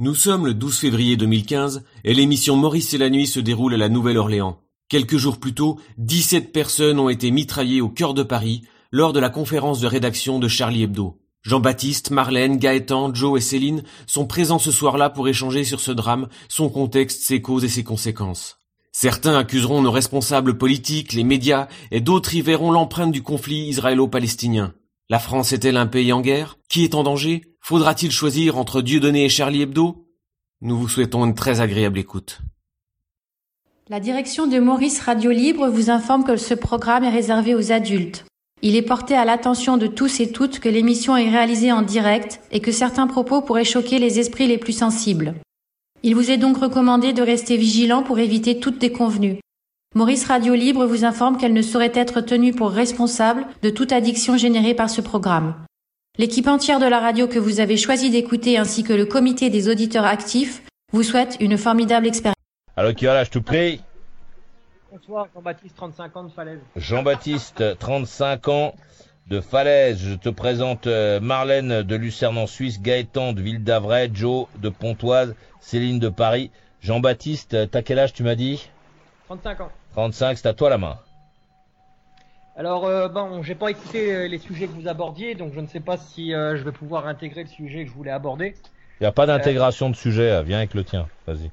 [0.00, 3.76] Nous sommes le 12 février 2015 et l'émission Maurice et la nuit se déroule à
[3.76, 4.58] la Nouvelle-Orléans.
[4.88, 9.20] Quelques jours plus tôt, 17 personnes ont été mitraillées au cœur de Paris lors de
[9.20, 11.20] la conférence de rédaction de Charlie Hebdo.
[11.42, 16.26] Jean-Baptiste, Marlène, Gaëtan, Joe et Céline sont présents ce soir-là pour échanger sur ce drame,
[16.48, 18.58] son contexte, ses causes et ses conséquences.
[18.90, 24.74] Certains accuseront nos responsables politiques, les médias, et d'autres y verront l'empreinte du conflit israélo-palestinien.
[25.08, 26.58] La France est-elle un pays en guerre?
[26.68, 27.53] Qui est en danger?
[27.66, 30.06] Faudra-t-il choisir entre Dieudonné et Charlie Hebdo?
[30.60, 32.40] Nous vous souhaitons une très agréable écoute.
[33.88, 38.26] La direction de Maurice Radio Libre vous informe que ce programme est réservé aux adultes.
[38.60, 42.38] Il est porté à l'attention de tous et toutes que l'émission est réalisée en direct
[42.50, 45.32] et que certains propos pourraient choquer les esprits les plus sensibles.
[46.02, 49.40] Il vous est donc recommandé de rester vigilant pour éviter toute déconvenue.
[49.94, 54.36] Maurice Radio Libre vous informe qu'elle ne saurait être tenue pour responsable de toute addiction
[54.36, 55.54] générée par ce programme.
[56.16, 59.68] L'équipe entière de la radio que vous avez choisi d'écouter ainsi que le comité des
[59.68, 62.36] auditeurs actifs vous souhaite une formidable expérience.
[62.76, 63.80] Alors qui va je te prie
[64.92, 66.60] Bonsoir, Jean-Baptiste, 35 ans de Falaise.
[66.76, 68.74] Jean-Baptiste, 35 ans
[69.26, 69.98] de Falaise.
[69.98, 74.68] Je te présente euh, Marlène de Lucerne en Suisse, Gaëtan de Ville d'Avray, Joe de
[74.68, 76.52] Pontoise, Céline de Paris.
[76.80, 78.70] Jean-Baptiste, t'as quel âge tu m'as dit?
[79.26, 79.68] 35 ans.
[79.94, 80.96] 35, c'est à toi la main.
[82.56, 85.66] Alors, euh, bon, j'ai pas écouté euh, les sujets que vous abordiez, donc je ne
[85.66, 88.54] sais pas si euh, je vais pouvoir intégrer le sujet que je voulais aborder.
[89.00, 91.50] Il n'y a pas d'intégration de sujet, euh, viens avec le tien, vas-y.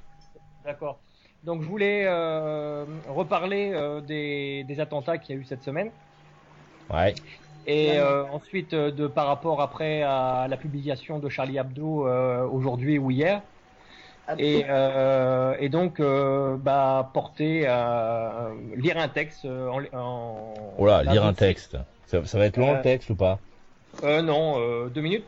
[0.64, 1.00] D'accord.
[1.44, 5.90] Donc, je voulais euh, reparler euh, des, des attentats qu'il y a eu cette semaine.
[6.94, 7.16] Ouais.
[7.66, 12.48] Et euh, ensuite, euh, de par rapport après à la publication de Charlie Hebdo euh,
[12.48, 13.42] aujourd'hui ou hier.
[14.38, 19.98] Et, euh, et donc, euh, bah, porter à lire un texte euh, en.
[19.98, 21.78] en Oh là, lire un texte.
[22.08, 23.40] Ça, ça va être long Euh, le texte ou pas?
[24.04, 25.28] Euh, non, euh, deux minutes.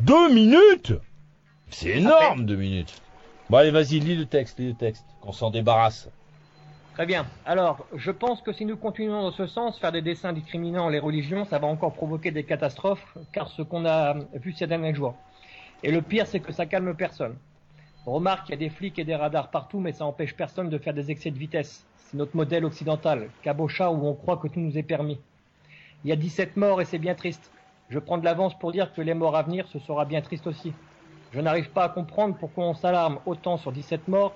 [0.00, 0.92] Deux minutes?
[1.70, 3.00] C'est énorme, deux minutes.
[3.50, 6.08] Bon allez, vas-y, lis le texte, lis le texte, qu'on s'en débarrasse.
[6.94, 7.26] Très bien.
[7.46, 10.98] Alors, je pense que si nous continuons dans ce sens, faire des dessins discriminant les
[10.98, 15.14] religions, ça va encore provoquer des catastrophes, car ce qu'on a vu ces derniers jours.
[15.82, 17.36] Et le pire, c'est que ça calme personne.
[18.06, 20.78] Remarque, il y a des flics et des radars partout, mais ça empêche personne de
[20.78, 21.86] faire des excès de vitesse.
[21.96, 25.18] C'est notre modèle occidental, cabochard où on croit que tout nous est permis.
[26.04, 27.50] Il y a 17 morts et c'est bien triste.
[27.90, 30.46] Je prends de l'avance pour dire que les morts à venir, ce sera bien triste
[30.46, 30.72] aussi.
[31.32, 34.34] Je n'arrive pas à comprendre pourquoi on s'alarme autant sur 17 morts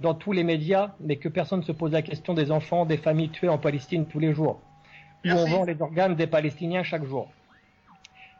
[0.00, 2.96] dans tous les médias, mais que personne ne se pose la question des enfants, des
[2.96, 4.60] familles tuées en Palestine tous les jours.
[5.24, 7.30] Où on vend les organes des Palestiniens chaque jour.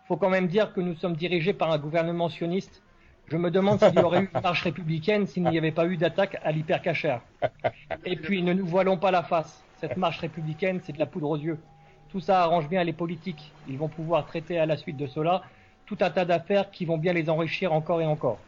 [0.09, 2.83] Faut quand même dire que nous sommes dirigés par un gouvernement sioniste.
[3.33, 5.97] Je me demande s'il y aurait eu une marche républicaine s'il n'y avait pas eu
[5.97, 7.23] d'attaque à l'hypercachère.
[8.05, 9.65] Et puis, ne nous voilons pas la face.
[9.81, 11.59] Cette marche républicaine, c'est de la poudre aux yeux.
[12.11, 13.51] Tout ça arrange bien les politiques.
[13.71, 15.41] Ils vont pouvoir traiter à la suite de cela
[15.87, 18.39] tout un tas d'affaires qui vont bien les enrichir encore et encore.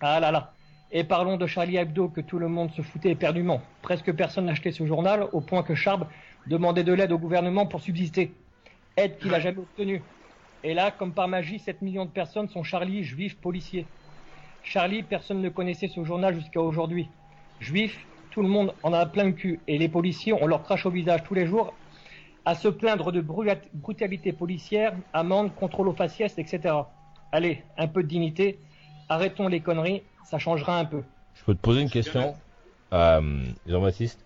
[0.00, 0.52] Ah là là.
[0.92, 3.60] Et parlons de Charlie Hebdo que tout le monde se foutait éperdument.
[3.82, 6.06] Presque personne n'achetait ce journal au point que Charb
[6.46, 8.32] demandait de l'aide au gouvernement pour subsister.
[8.96, 10.00] Aide qu'il a jamais obtenue.
[10.64, 13.86] Et là, comme par magie, 7 millions de personnes sont Charlie, juifs, policiers.
[14.62, 17.08] Charlie, personne ne connaissait ce journal jusqu'à aujourd'hui.
[17.60, 17.98] Juifs,
[18.30, 19.60] tout le monde en a plein le cul.
[19.68, 21.74] Et les policiers, on leur crache au visage tous les jours
[22.44, 26.74] à se plaindre de brut- brutalité policière, amende, contrôle aux faciès, etc.
[27.32, 28.58] Allez, un peu de dignité.
[29.08, 31.02] Arrêtons les conneries, ça changera un peu.
[31.34, 32.34] Je peux te poser une question
[32.92, 34.18] euh, Jean-Baptiste?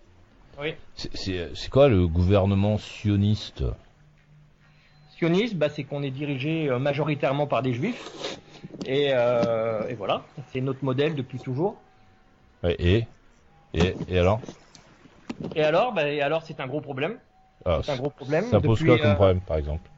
[0.59, 0.73] Oui.
[0.95, 3.63] C'est quoi le gouvernement sioniste?
[5.21, 8.15] Sionisme, bah, c'est qu'on est dirigé euh, majoritairement par des juifs.
[8.83, 11.85] Et, euh, et voilà, c'est notre modèle depuis toujours.
[12.63, 13.07] Ouais, et,
[13.73, 14.43] et Et alors?
[15.53, 17.19] Et alors, bah, et alors c'est un gros problème.
[17.65, 18.51] Ah, C'est un gros problème.
[18.51, 19.89] Ça pose depuis, quoi comme euh, problème, par exemple?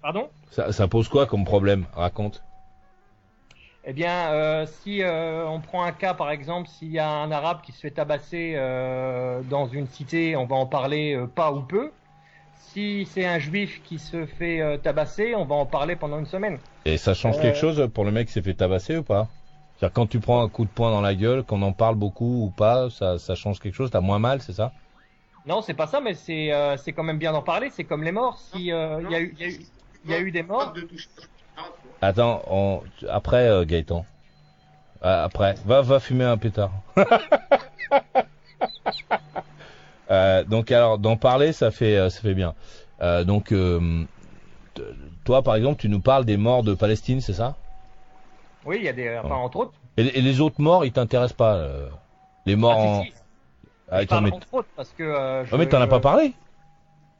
[0.00, 0.32] Pardon?
[0.50, 2.42] Ça, ça pose quoi comme problème Raconte?
[3.84, 7.30] Eh bien, euh, si euh, on prend un cas, par exemple, s'il y a un
[7.30, 11.62] arabe qui se fait tabasser euh, dans une cité, on va en parler pas ou
[11.62, 11.92] peu.
[12.72, 16.26] Si c'est un juif qui se fait euh, tabasser, on va en parler pendant une
[16.26, 16.58] semaine.
[16.86, 19.28] Et ça change Euh, quelque chose pour le mec qui s'est fait tabasser ou pas?
[19.76, 22.44] C'est-à-dire quand tu prends un coup de poing dans la gueule, qu'on en parle beaucoup
[22.46, 23.90] ou pas, ça, ça change quelque chose?
[23.90, 24.72] T'as moins mal, c'est ça?
[25.44, 27.70] Non, c'est pas ça, mais c'est euh, c'est quand même bien d'en parler.
[27.70, 28.38] C'est comme les morts.
[28.38, 29.68] Si euh, il y, a eu- il
[30.04, 30.74] y, y a eu des morts,
[32.00, 32.82] Attends, on...
[33.08, 34.06] après euh, Gaëtan.
[35.02, 36.72] Ah, après, va, va fumer un pétard.
[40.10, 42.54] Euh, donc alors, d'en parler, ça fait, euh, ça fait bien.
[43.02, 43.52] Euh, donc,
[45.24, 47.56] toi, par exemple, tu nous parles des morts de Palestine, c'est ça?
[48.64, 49.78] Oui, il y a des, enfin, entre autres.
[49.96, 51.66] et, et les autres morts, ils t'intéressent pas
[52.46, 53.00] Les morts Ah, en...
[53.00, 53.14] si, si.
[53.90, 54.32] Ah, Je attends, parle mais...
[54.32, 55.04] entre autres parce que.
[55.44, 56.32] je- Oh, mais t'en as pas parlé?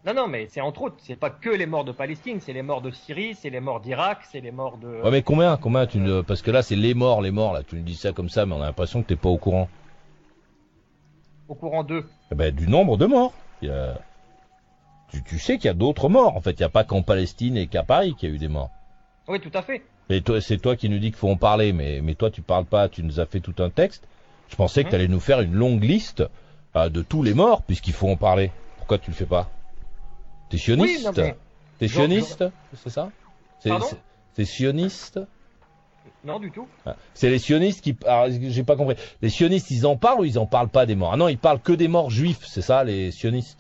[0.05, 2.63] Non, non, mais c'est entre autres, c'est pas que les morts de Palestine, c'est les
[2.63, 4.87] morts de Syrie, c'est les morts d'Irak, c'est les morts de.
[5.03, 6.21] Ouais, mais combien, combien tu ne...
[6.23, 7.63] Parce que là, c'est les morts, les morts, là.
[7.63, 9.69] Tu nous dis ça comme ça, mais on a l'impression que t'es pas au courant.
[11.49, 12.09] Au courant d'eux.
[12.33, 13.33] Eh ben, du nombre de morts.
[13.63, 13.99] Il y a-
[15.11, 16.37] tu, tu sais qu'il y a d'autres morts.
[16.37, 18.39] En fait, il n'y a pas qu'en Palestine et qu'à Paris qu'il y a eu
[18.39, 18.71] des morts.
[19.29, 19.83] Oui, tout à fait.
[20.09, 22.43] Et toi, c'est toi qui nous dis qu'il faut en parler, mais, mais toi, tu
[22.43, 22.89] parles pas.
[22.89, 24.07] Tu nous as fait tout un texte.
[24.49, 24.91] Je pensais que Mhm.
[24.91, 26.23] tu allais nous faire une longue liste
[26.77, 28.51] euh, de tous les morts, puisqu'il faut en parler.
[28.77, 29.51] Pourquoi tu le fais pas?
[30.51, 31.17] T'es Oui, sioniste?
[31.17, 31.37] mais.
[31.79, 32.45] T'es sioniste?
[32.75, 33.11] C'est ça?
[33.61, 33.87] C'est Pardon?
[33.87, 33.97] c'est-
[34.35, 35.21] c'est sioniste?
[36.25, 36.67] Non, du tout.
[36.85, 37.97] Ah, C'est les sionistes qui.
[38.07, 38.97] Alors, j'ai pas compris.
[39.23, 41.13] Les sionistes, ils en parlent ou ils en parlent pas des morts?
[41.13, 43.59] Ah non, ils parlent que des morts juifs, c'est ça, les sionistes?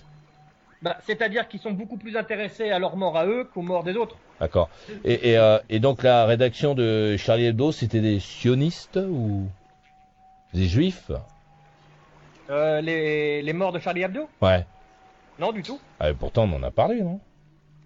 [0.83, 3.95] Bah, C'est-à-dire qu'ils sont beaucoup plus intéressés à leur mort à eux qu'aux morts des
[3.97, 4.17] autres.
[4.41, 4.69] D'accord.
[5.05, 9.47] Et, et, euh, et donc la rédaction de Charlie Hebdo, c'était des sionistes ou
[10.53, 11.11] des juifs?
[12.51, 14.29] Euh, les, les morts de Charlie Hebdo?
[14.43, 14.65] Ouais.
[15.39, 15.81] Non, du tout.
[16.01, 17.21] Ah, et pourtant, on en a parlé, non?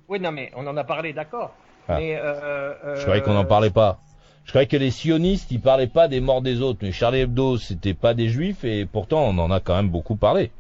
[0.09, 1.55] Oui, non, mais on en a parlé, d'accord.
[1.89, 1.97] Ah.
[1.99, 2.17] Mais.
[2.17, 4.01] Euh, Je croyais qu'on n'en parlait pas.
[4.45, 7.59] Je croyais que les sionistes, ils parlaient pas des morts des autres, mais Charlie Hebdo,
[7.59, 10.51] c'était pas des juifs, et pourtant, on en a quand même beaucoup parlé.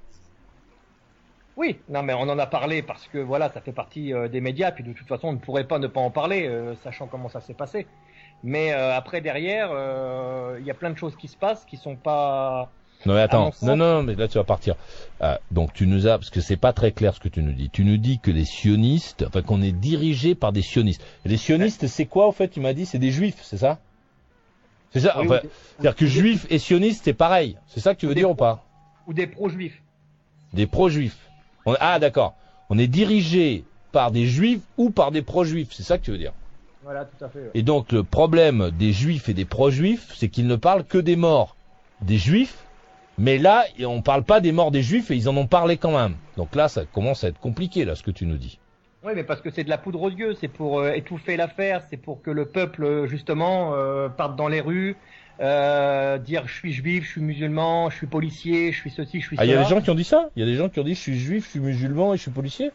[1.56, 4.40] Oui, non, mais on en a parlé parce que voilà, ça fait partie euh, des
[4.40, 7.06] médias, puis de toute façon, on ne pourrait pas ne pas en parler, euh, sachant
[7.06, 7.86] comment ça s'est passé.
[8.42, 9.68] Mais euh, après, derrière,
[10.58, 12.70] il y a plein de choses qui se passent qui sont pas.
[13.06, 14.74] Non mais attends, non, non mais là tu vas partir.
[15.22, 17.52] Euh, donc tu nous as parce que c'est pas très clair ce que tu nous
[17.52, 17.70] dis.
[17.70, 21.02] Tu nous dis que les sionistes, enfin qu'on est dirigé par des sionistes.
[21.24, 22.84] Et les sionistes c'est quoi au fait Tu m'as dit?
[22.84, 23.78] C'est des juifs, c'est ça?
[24.92, 25.14] C'est ça.
[25.18, 27.56] Oui, enfin, ou des- c'est-à-dire que juif et sioniste c'est pareil.
[27.68, 28.64] C'est ça que tu veux Des dire ou pas?
[29.06, 29.80] Ou des pro-juifs.
[30.52, 31.16] Des pro-juifs.
[31.64, 32.34] On- Ah d'accord.
[32.68, 35.68] On est dirigé par des juifs ou par des pro-juifs.
[35.72, 36.32] C'est ça que tu veux dire.
[36.82, 37.38] Voilà, tout à fait.
[37.40, 37.50] ouais.
[37.54, 41.16] Et donc le problème des juifs et des pro-juifs, c'est qu'ils ne parlent que des
[41.16, 41.56] morts
[42.02, 42.56] des juifs,
[43.20, 45.96] mais là on parle pas des morts des juifs et ils en ont parlé quand
[45.96, 46.14] même.
[46.36, 48.58] Donc là ça commence à être compliqué là ce que tu nous dis.
[49.04, 51.82] Oui, mais parce que c'est de la poudre aux yeux, c'est pour euh, étouffer l'affaire,
[51.88, 54.94] c'est pour que le peuple, euh, justement, euh, parte dans les rues,
[55.40, 59.26] euh, dire je suis juif, je suis musulman, je suis policier, je suis ceci, je
[59.26, 59.64] suis Ah il y a cela.
[59.64, 61.00] des gens qui ont dit ça Il y a des gens qui ont dit je
[61.00, 62.70] suis juif, je suis musulman et je suis policier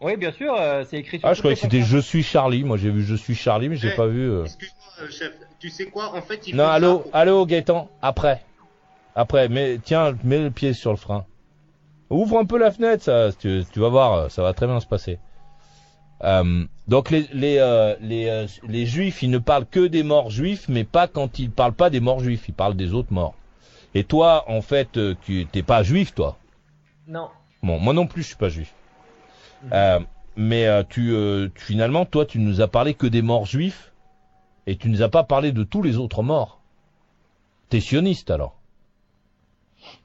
[0.00, 2.64] Oui, bien sûr, euh, c'est écrit sur Ah je croyais que c'était je suis Charlie.
[2.64, 4.22] Moi j'ai vu je suis Charlie mais j'ai Eh, pas vu.
[4.30, 4.44] euh.
[4.44, 5.32] Excuse-moi, euh, chef.
[5.58, 8.40] Tu sais quoi En fait, il Non allô ça- allô Gaëtan après
[9.18, 11.26] après mais tiens mets le pied sur le frein.
[12.08, 14.86] Ouvre un peu la fenêtre ça tu, tu vas voir ça va très bien se
[14.86, 15.18] passer.
[16.24, 20.30] Euh, donc les les euh, les, euh, les juifs ils ne parlent que des morts
[20.30, 23.34] juifs mais pas quand ils parlent pas des morts juifs ils parlent des autres morts.
[23.94, 26.38] Et toi en fait euh, tu t'es pas juif toi?
[27.06, 27.28] Non.
[27.62, 28.72] Bon moi non plus je suis pas juif.
[30.36, 33.92] Mais euh, tu, euh, tu- finalement toi tu nous as parlé que des morts juifs
[34.68, 36.60] et tu nous as pas parlé de tous les autres morts.
[37.68, 38.57] T'es sioniste alors.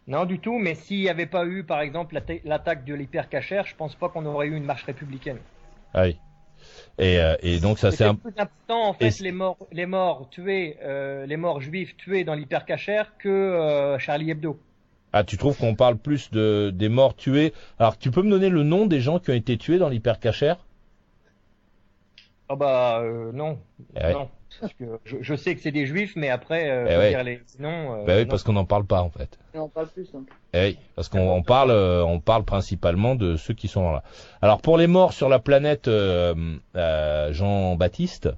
[0.07, 3.65] Non, du tout, mais s'il n'y avait pas eu, par exemple, l'atta- l'attaque de l'hypercachère,
[3.65, 5.39] je pense pas qu'on aurait eu une marche républicaine.
[5.93, 6.19] Ah oui.
[6.99, 8.19] Et, euh, et donc ça c'est un...
[8.21, 12.33] plus important, en fait, les morts, les morts tués, euh, les morts juifs tués dans
[12.35, 14.59] l'hypercachère que euh, Charlie Hebdo.
[15.13, 17.53] Ah tu trouves qu'on parle plus de des morts tués?
[17.79, 20.57] Alors tu peux me donner le nom des gens qui ont été tués dans l'hypercachère?
[22.49, 23.01] Ah bah
[23.33, 23.59] non,
[23.95, 24.17] Eh ouais.
[24.17, 24.29] non,
[24.61, 27.09] parce que je, je sais que c'est des juifs, mais après, euh, Eh faut ouais.
[27.09, 27.93] dire les noms.
[28.01, 28.27] euh, Bah oui non.
[28.29, 29.37] parce qu'on n'en parle pas en fait.
[29.53, 30.07] Et on parle plus.
[30.15, 30.23] hein.
[30.53, 34.03] Eh oui, parce qu'on on parle, euh, on parle principalement de ceux qui sont là.
[34.41, 36.33] Alors pour les morts sur la planète, euh,
[36.75, 38.29] euh, Jean-Baptiste,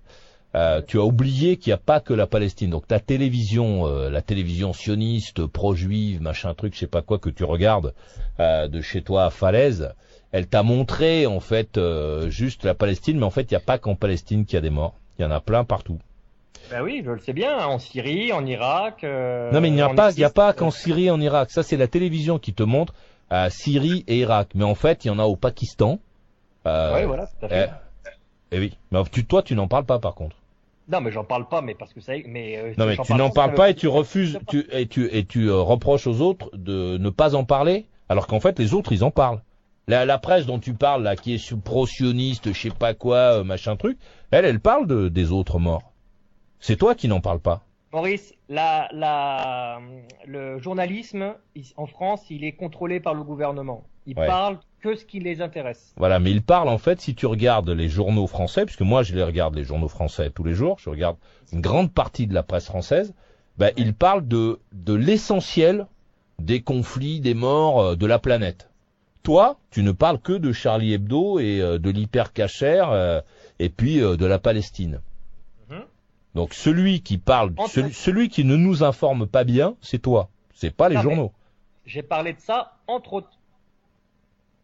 [0.55, 2.69] euh, tu as oublié qu'il n'y a pas que la Palestine.
[2.69, 7.29] Donc ta télévision, euh, la télévision sioniste, pro-juive, machin truc, je sais pas quoi que
[7.29, 7.93] tu regardes
[8.39, 9.93] euh, de chez toi à Falaise,
[10.31, 13.61] elle t'a montré en fait euh, juste la Palestine, mais en fait il n'y a
[13.61, 14.95] pas qu'en Palestine qu'il y a des morts.
[15.17, 15.99] Il y en a plein partout.
[16.71, 19.03] Bah oui, je le sais bien, en Syrie, en Irak.
[19.03, 21.51] euh, Non mais il n'y a pas, il a pas qu'en Syrie et en Irak.
[21.51, 22.93] Ça c'est la télévision qui te montre
[23.31, 24.49] euh, Syrie et Irak.
[24.55, 25.99] Mais en fait, il y en a au Pakistan.
[26.67, 27.69] Euh, Ouais, voilà, tout à fait.
[28.05, 28.09] eh,
[28.55, 28.77] eh oui.
[28.91, 30.35] Mais tu, toi, tu n'en parles pas par contre.
[30.87, 32.13] Non, mais j'en parle pas, mais parce que ça.
[32.27, 35.49] Mais Non mais tu n'en parles pas et tu refuses, tu, et tu et tu
[35.51, 39.11] reproches aux autres de ne pas en parler, alors qu'en fait les autres ils en
[39.11, 39.41] parlent.
[39.87, 43.43] La, la presse dont tu parles là, qui est pro-sioniste, je sais pas quoi, euh,
[43.43, 43.97] machin truc,
[44.31, 45.91] elle, elle parle de, des autres morts.
[46.59, 47.61] C'est toi qui n'en parles pas.
[47.93, 49.79] Maurice, la, la,
[50.25, 51.35] le journalisme
[51.77, 53.83] en France, il est contrôlé par le gouvernement.
[54.07, 54.27] Il Ouais.
[54.27, 55.93] parle que ce qui les intéresse.
[55.97, 59.15] Voilà, mais il parle en fait, si tu regardes les journaux français, puisque moi je
[59.15, 61.17] les regarde les journaux français tous les jours, je regarde
[61.53, 63.13] une grande partie de la presse française,
[63.57, 65.87] ben, il parle de, de l'essentiel
[66.39, 68.69] des conflits, des morts euh, de la planète.
[69.25, 73.21] Toi, tu ne parles que de Charlie Hebdo et euh, de l'hypercachère euh,
[73.57, 75.01] et puis euh, de la Palestine.
[75.67, 75.81] Mhm.
[76.35, 80.29] Donc celui qui parle, celui, celui qui ne nous informe pas bien, c'est toi.
[80.53, 81.31] C'est pas les Non, journaux.
[81.87, 83.31] J'ai parlé de ça entre autres.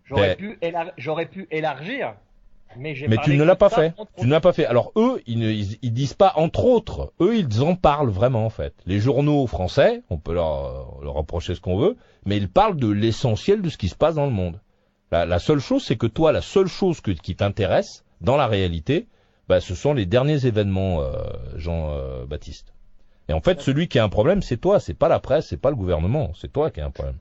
[0.05, 0.59] J'aurais pu,
[0.97, 2.13] j'aurais pu élargir,
[2.77, 3.93] mais tu ne l'as pas fait.
[4.17, 4.65] Tu ne l'as pas fait.
[4.65, 7.13] Alors eux, ils ne ils, disent pas entre autres.
[7.21, 8.73] Eux, ils en parlent vraiment en fait.
[8.85, 12.89] Les journaux français, on peut leur, leur reprocher ce qu'on veut, mais ils parlent de
[12.89, 14.59] l'essentiel de ce qui se passe dans le monde.
[15.11, 18.47] La, la seule chose, c'est que toi, la seule chose que, qui t'intéresse dans la
[18.47, 19.07] réalité,
[19.49, 21.11] bah, ce sont les derniers événements, euh,
[21.57, 22.73] Jean-Baptiste.
[23.27, 25.59] Et en fait, celui qui a un problème, c'est toi, c'est pas la presse, c'est
[25.59, 27.17] pas le gouvernement, c'est toi qui as un problème.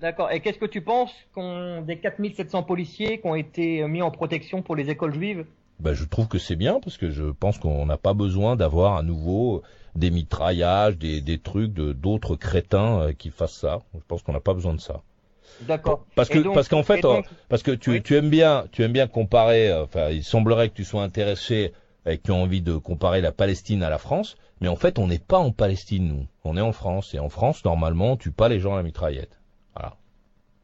[0.00, 0.30] D'accord.
[0.32, 4.62] Et qu'est-ce que tu penses qu'on des 4700 policiers qui ont été mis en protection
[4.62, 5.44] pour les écoles juives?
[5.80, 8.96] Ben, je trouve que c'est bien parce que je pense qu'on n'a pas besoin d'avoir
[8.96, 9.62] à nouveau
[9.94, 13.80] des mitraillages, des, des trucs de d'autres crétins euh, qui fassent ça.
[13.94, 15.02] Je pense qu'on n'a pas besoin de ça.
[15.62, 16.04] D'accord.
[16.14, 19.06] Parce que parce qu'en fait, euh, parce que tu, tu aimes bien tu aimes bien
[19.06, 19.70] comparer.
[19.70, 21.72] Euh, enfin, il semblerait que tu sois intéressé
[22.06, 24.98] et que tu as envie de comparer la Palestine à la France, mais en fait,
[24.98, 26.26] on n'est pas en Palestine nous.
[26.44, 29.39] On est en France et en France, normalement, tu pas les gens à la mitraillette.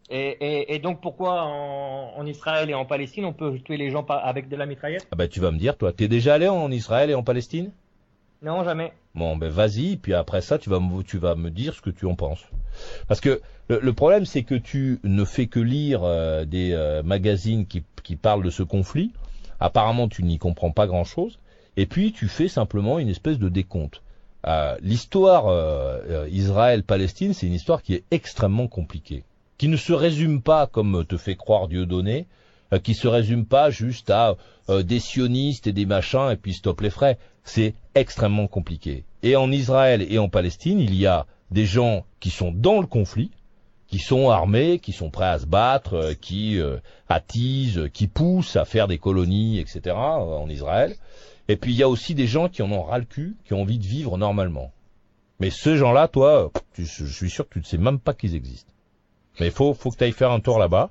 [0.09, 4.57] Et, donc pourquoi en, Israël et en Palestine on peut tuer les gens avec de
[4.57, 5.07] la mitraillette?
[5.11, 7.73] Ah bah tu vas me dire toi, t'es déjà allé en Israël et en Palestine?
[8.43, 8.93] Non jamais.
[9.15, 11.91] Bon ben vas-y, puis après ça tu vas me tu vas me dire ce que
[11.91, 12.45] tu en penses.
[13.09, 17.67] Parce que le, problème c'est que tu ne fais que lire euh, des euh, magazines
[17.67, 19.13] qui, qui parlent de ce conflit.
[19.59, 21.41] Apparemment tu n'y comprends pas grand chose.
[21.77, 24.03] Et puis tu fais simplement une espèce de décompte.
[24.47, 25.47] Euh, l'histoire
[26.31, 29.25] Israël-Palestine c'est une histoire qui est extrêmement compliquée
[29.59, 32.27] qui ne se résume pas, comme te fait croire Dieu donné,
[32.73, 34.37] euh, qui se résume pas juste à
[34.69, 37.19] euh, des sionistes et des machins et puis stop les frais.
[37.45, 39.05] C'est extrêmement compliqué.
[39.23, 42.87] Et en Israël et en Palestine, il y a des gens qui sont dans le
[42.87, 43.31] conflit,
[43.87, 46.61] qui sont armés, qui sont prêts à se battre, euh, qui
[47.09, 49.95] attisent, qui poussent à faire des colonies, etc.
[49.95, 50.97] en Israël.
[51.49, 53.55] Et puis il y a aussi des gens qui en ont ras le cul, qui
[53.55, 54.73] ont envie de vivre normalement.
[55.39, 58.73] Mais ces gens-là, toi, je suis sûr que tu ne sais même pas qu'ils existent.
[59.39, 60.91] Mais il faut, faut que tu ailles faire un tour là-bas.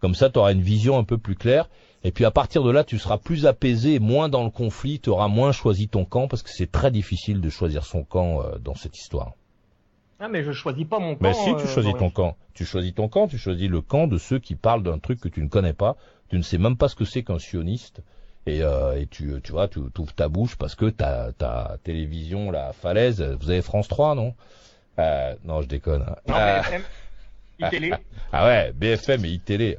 [0.00, 1.68] Comme ça, tu auras une vision un peu plus claire.
[2.04, 5.10] Et puis à partir de là, tu seras plus apaisé, moins dans le conflit, tu
[5.10, 8.58] auras moins choisi ton camp, parce que c'est très difficile de choisir son camp euh,
[8.58, 9.34] dans cette histoire.
[10.18, 11.20] Ah mais je choisis pas mon camp.
[11.20, 14.06] Mais si tu euh, choisis ton camp, tu choisis ton camp, tu choisis le camp
[14.06, 15.96] de ceux qui parlent d'un truc que tu ne connais pas,
[16.28, 18.02] tu ne sais même pas ce que c'est qu'un sioniste,
[18.46, 22.50] et, euh, et tu, tu vois, tu ouvres ta bouche parce que ta, ta télévision,
[22.50, 24.34] la falaise, vous avez France 3, non?
[24.98, 26.02] Euh, Non, je déconne.
[26.02, 26.16] Hein.
[26.26, 27.92] Non, ITélé.
[28.32, 29.78] Ah ouais, BFM et ITélé.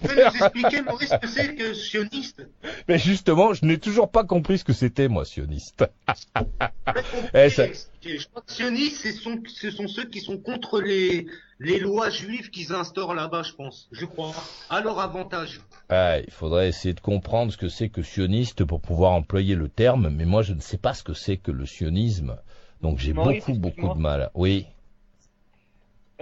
[0.00, 2.46] Tu peux nous expliquer, Maurice, ce que c'est que sioniste?
[2.88, 5.84] Mais justement, je n'ai toujours pas compris ce que c'était, moi, sioniste.
[7.34, 7.66] eh, ça...
[8.04, 11.26] Je crois que sionistes, ce sont, ceux qui sont contre les,
[11.60, 13.88] les lois juives qu'ils instaurent là-bas, je pense.
[13.92, 14.34] Je crois.
[14.70, 15.60] À leur avantage.
[15.88, 19.68] Ah, il faudrait essayer de comprendre ce que c'est que sioniste pour pouvoir employer le
[19.68, 22.36] terme, mais moi, je ne sais pas ce que c'est que le sionisme.
[22.80, 24.30] Donc j'ai beaucoup, beaucoup de mal.
[24.34, 24.66] Oui.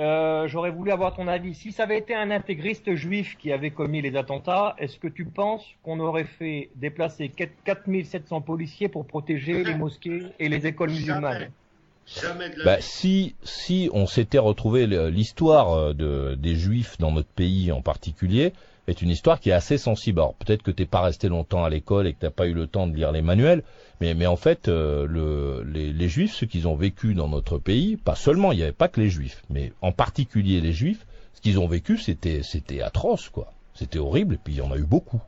[0.01, 1.55] Euh, j'aurais voulu avoir ton avis.
[1.55, 5.27] Si ça avait été un intégriste juif qui avait commis les attentats, est-ce que tu
[5.27, 7.31] penses qu'on aurait fait déplacer
[7.65, 11.51] 4700 policiers pour protéger les mosquées et les écoles musulmanes?
[12.07, 17.13] Jamais de la bah, si si on s'était retrouvé l'histoire euh, de, des juifs dans
[17.13, 18.53] notre pays en particulier
[18.87, 20.21] est une histoire qui est assez sensible.
[20.21, 22.67] Alors peut-être que t'es pas resté longtemps à l'école et que t'as pas eu le
[22.67, 23.63] temps de lire les manuels,
[24.01, 27.97] mais, mais en fait, euh, le, les, Juifs, ceux qu'ils ont vécu dans notre pays,
[27.97, 31.41] pas seulement, il n'y avait pas que les Juifs, mais en particulier les Juifs, ce
[31.41, 33.53] qu'ils ont vécu, c'était, c'était atroce, quoi.
[33.75, 35.21] C'était horrible, et puis il y en a eu beaucoup.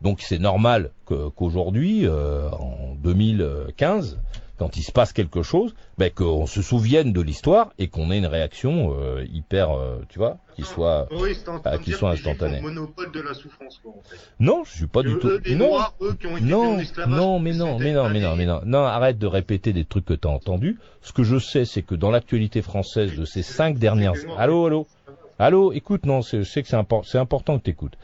[0.00, 4.18] Donc c'est normal qu'aujourd'hui, euh, en 2015,
[4.58, 8.18] quand il se passe quelque chose, ben, qu'on se souvienne de l'histoire et qu'on ait
[8.18, 12.60] une réaction euh, hyper, euh, tu vois, qui ah, soit, oui, euh, qui soit instantanée.
[12.60, 14.16] monopole de la souffrance, quoi, en fait.
[14.38, 15.28] Non, je suis pas du tout.
[15.50, 18.46] non, noirs, eux, qui ont été non, non, mais non, mais non, mais non, mais
[18.46, 20.78] non, non, arrête de répéter des trucs que t'as entendus.
[21.02, 24.86] Ce que je sais, c'est que dans l'actualité française de ces cinq dernières, allô, allô,
[25.38, 27.96] allô, écoute, non, je sais que c'est important, c'est important que t'écoutes.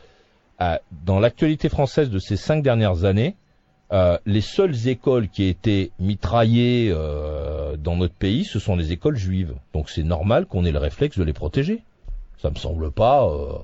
[0.59, 3.37] Ah, dans l'actualité française de ces cinq dernières années,
[3.92, 9.16] euh, les seules écoles qui étaient mitraillées euh, dans notre pays, ce sont les écoles
[9.16, 9.54] juives.
[9.75, 11.82] Donc c'est normal qu'on ait le réflexe de les protéger.
[12.38, 13.26] Ça me semble pas.
[13.26, 13.54] Euh,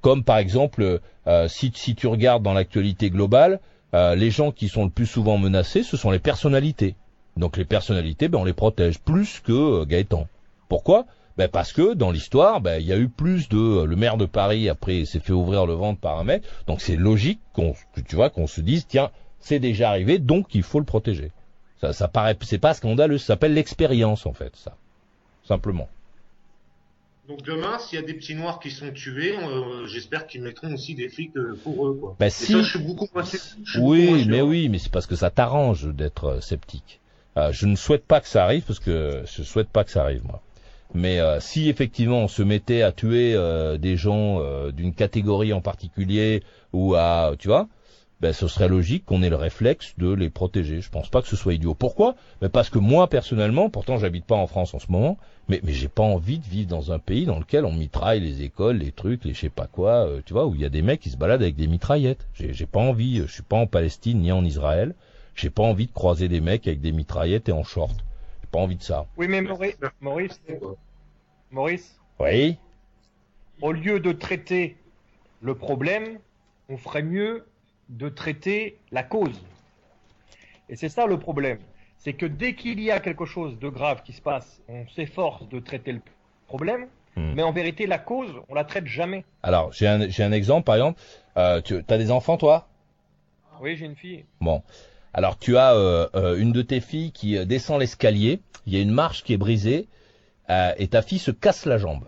[0.00, 1.00] comme par exemple,
[1.48, 3.58] si, si, tu regardes dans l'actualité globale,
[3.92, 6.94] les gens qui sont le plus souvent menacés, ce sont les personnalités.
[7.36, 10.28] Donc les personnalités, ben, on les protège plus que Gaëtan.
[10.68, 11.06] Pourquoi?
[11.36, 14.24] Ben parce que dans l'histoire, ben il y a eu plus de le maire de
[14.24, 17.74] Paris après s'est fait ouvrir le ventre par un donc c'est logique qu'on
[18.08, 21.32] tu vois qu'on se dise tiens c'est déjà arrivé, donc il faut le protéger.
[21.80, 24.76] Ça, ça paraît, c'est pas scandaleux, ça s'appelle l'expérience en fait, ça,
[25.44, 25.88] simplement.
[27.28, 30.72] Donc demain, s'il y a des petits noirs qui sont tués, euh, j'espère qu'ils mettront
[30.72, 31.98] aussi des flics euh, pour eux.
[32.00, 32.16] Quoi.
[32.20, 32.52] Bah, si...
[32.52, 33.08] je suis beaucoup
[33.80, 37.00] oui, mais oui, mais c'est parce que ça t'arrange d'être euh, sceptique.
[37.50, 40.24] je ne souhaite pas que ça arrive parce que je souhaite pas que ça arrive
[40.24, 40.40] moi.
[40.94, 43.36] Mais euh, si effectivement on se mettait à tuer
[43.78, 44.40] des gens
[44.70, 47.68] d'une catégorie en particulier ou à, tu vois,
[48.20, 50.80] ben ce serait logique qu'on ait le réflexe de les protéger.
[50.80, 51.74] Je pense pas que ce soit idiot.
[51.74, 52.14] Pourquoi?
[52.40, 55.18] Ben Parce que moi personnellement, pourtant j'habite pas en France en ce moment,
[55.48, 58.42] mais mais j'ai pas envie de vivre dans un pays dans lequel on mitraille les
[58.42, 60.82] écoles, les trucs, les je sais pas quoi, tu vois, où il y a des
[60.82, 62.26] mecs qui se baladent avec des mitraillettes.
[62.34, 63.18] J'ai j'ai pas envie.
[63.18, 64.94] Je suis pas en Palestine ni en Israël.
[65.34, 67.94] J'ai pas envie de croiser des mecs avec des mitraillettes et en short.
[68.40, 69.06] J'ai pas envie de ça.
[69.18, 70.40] Oui, mais Maurice, Maurice,
[71.50, 72.00] Maurice.
[72.18, 72.56] Oui?
[73.60, 74.76] Au lieu de traiter
[75.42, 76.18] le problème,
[76.70, 77.44] on ferait mieux
[77.88, 79.40] de traiter la cause.
[80.68, 81.58] Et c'est ça le problème.
[81.98, 85.48] C'est que dès qu'il y a quelque chose de grave qui se passe, on s'efforce
[85.48, 86.00] de traiter le
[86.46, 87.32] problème, hmm.
[87.34, 89.24] mais en vérité, la cause, on la traite jamais.
[89.42, 91.00] Alors, j'ai un, un exemple, par exemple.
[91.36, 92.68] Euh, tu as des enfants, toi?
[93.60, 94.24] Oui, j'ai une fille.
[94.40, 94.62] Bon.
[95.14, 98.80] Alors, tu as euh, euh, une de tes filles qui descend l'escalier, il y a
[98.80, 99.88] une marche qui est brisée,
[100.78, 102.04] et ta fille se casse la jambe.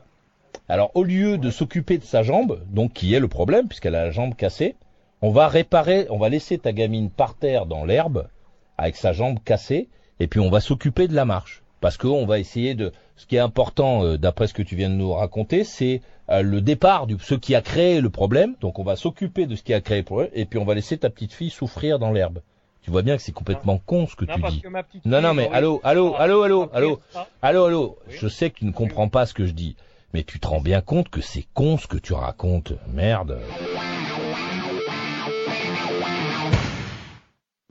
[0.69, 4.05] Alors au lieu de s'occuper de sa jambe, donc qui est le problème puisqu'elle a
[4.05, 4.77] la jambe cassée,
[5.23, 8.29] on va réparer, on va laisser ta gamine par terre dans l'herbe
[8.77, 9.89] avec sa jambe cassée
[10.21, 13.37] et puis on va s'occuper de la marche parce qu'on va essayer de ce qui
[13.37, 17.07] est important euh, d'après ce que tu viens de nous raconter, c'est euh, le départ
[17.07, 18.55] du ce qui a créé le problème.
[18.61, 20.75] Donc on va s'occuper de ce qui a créé le problème et puis on va
[20.75, 22.41] laisser ta petite fille souffrir dans l'herbe.
[22.83, 24.63] Tu vois bien que c'est complètement con ce que tu dis.
[25.05, 27.01] non, non, mais allô, allô, allô, allô, allô,
[27.43, 27.99] allô, allô.
[28.09, 29.77] Je sais que tu ne comprends pas ce que je dis,
[30.15, 32.73] mais tu te rends bien compte que c'est con ce que tu racontes.
[32.87, 33.41] Merde.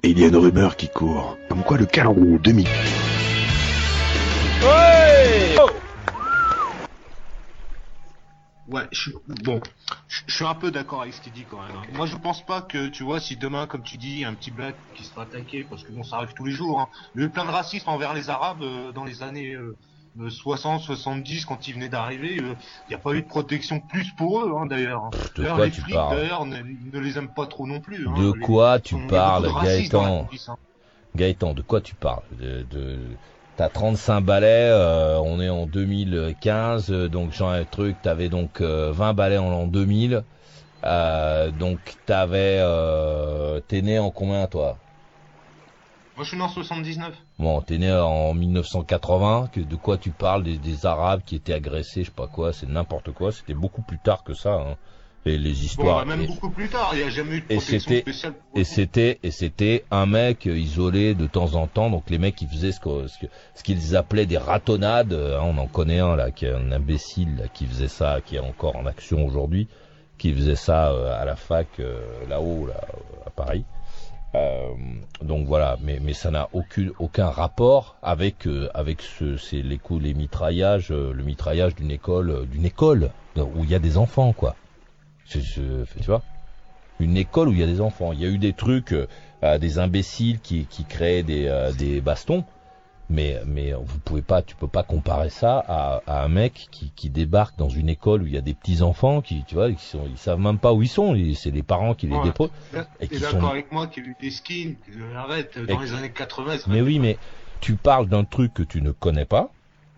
[0.03, 2.67] Et il y a une rumeur qui court, comme quoi le calendrier 2000.
[8.67, 9.09] Ouais, je,
[9.43, 9.59] bon,
[10.07, 11.75] je, suis un peu d'accord avec ce qu'il dit quand même.
[11.75, 11.81] Hein.
[11.95, 14.75] Moi, je pense pas que, tu vois, si demain, comme tu dis, un petit black
[14.93, 16.79] qui sera attaqué, parce que bon, ça arrive tous les jours.
[16.79, 16.89] Hein.
[17.15, 19.63] Il y a eu plein de racisme envers les Arabes euh, dans les années 60,
[19.63, 19.77] euh,
[20.29, 22.35] 70, quand ils venaient d'arriver.
[22.35, 22.55] Il
[22.89, 25.05] n'y a pas eu de protection plus pour eux, hein, d'ailleurs.
[25.05, 25.09] Hein.
[25.35, 28.05] De quoi les tu flics, D'ailleurs, ne, ne, les aiment pas trop non plus.
[28.05, 30.27] De quoi tu parles, Gaëtan
[31.15, 32.99] Gaëtan, de quoi tu parles de, de...
[33.55, 38.65] T'as 35 balais, euh, on est en 2015, donc genre un truc, t'avais donc 20
[38.65, 40.23] euh, balais en l'an 2000,
[40.83, 44.77] euh, donc t'avais, euh, t'es né en combien toi?
[46.17, 47.13] Moi je suis né en 79.
[47.39, 51.53] Bon, t'es né en 1980, que, de quoi tu parles des, des Arabes qui étaient
[51.53, 54.53] agressés, je sais pas quoi, c'est n'importe quoi, c'était beaucoup plus tard que ça.
[54.53, 54.75] Hein
[55.35, 56.05] les histoires.
[56.05, 58.05] Bon, même beaucoup plus tard, il n'y a jamais eu de et c'était,
[58.55, 61.89] Et c'était, et c'était un mec isolé de temps en temps.
[61.89, 63.07] Donc les mecs, ils faisaient ce, que,
[63.55, 65.13] ce qu'ils appelaient des ratonnades.
[65.13, 68.39] Hein, on en connaît un là, qui est un imbécile qui faisait ça, qui est
[68.39, 69.67] encore en action aujourd'hui,
[70.17, 71.99] qui faisait ça euh, à la fac euh,
[72.29, 72.81] là-haut, là,
[73.25, 73.65] à Paris.
[74.35, 74.73] Euh,
[75.21, 80.03] donc voilà, mais, mais ça n'a aucun, aucun rapport avec avec ce, c'est les coups,
[80.03, 84.55] les mitraillages, le mitraillage d'une école, d'une école où il y a des enfants quoi
[85.27, 85.39] tu
[86.05, 86.21] vois
[86.99, 88.13] Une école où il y a des enfants.
[88.13, 92.01] Il y a eu des trucs, euh, des imbéciles qui, qui créaient des, euh, des
[92.01, 92.43] bastons.
[93.09, 96.91] Mais, mais vous pouvez pas, tu peux pas comparer ça à, à un mec qui,
[96.93, 99.71] qui, débarque dans une école où il y a des petits enfants qui, tu vois,
[99.71, 101.15] qui sont, ils savent même pas où ils sont.
[101.33, 102.51] C'est les parents qui les déposent.
[102.99, 104.75] Et qui d'accord avec moi qu'il y a eu des skins,
[105.15, 106.57] arrête, dans les années 80.
[106.67, 107.17] Mais oui, mais
[107.61, 109.51] tu parles d'un truc que tu ne connais pas.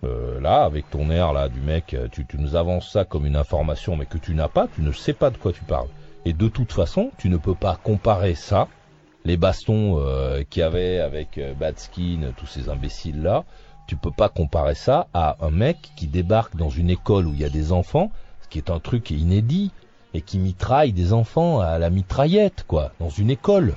[0.06, 3.26] Euh, là, avec ton air là du mec, euh, tu, tu, nous avances ça comme
[3.26, 5.90] une information, mais que tu n'as pas, tu ne sais pas de quoi tu parles.
[6.24, 8.70] Et de toute façon, tu ne peux pas comparer ça,
[9.30, 13.44] les bastons euh, qu'il y avait avec euh, Badskin, tous ces imbéciles là,
[13.86, 17.40] tu peux pas comparer ça à un mec qui débarque dans une école où il
[17.40, 18.12] y a des enfants,
[18.42, 19.72] ce qui est un truc inédit,
[20.16, 23.76] et qui mitraille des enfants à la mitraillette, quoi, dans une école.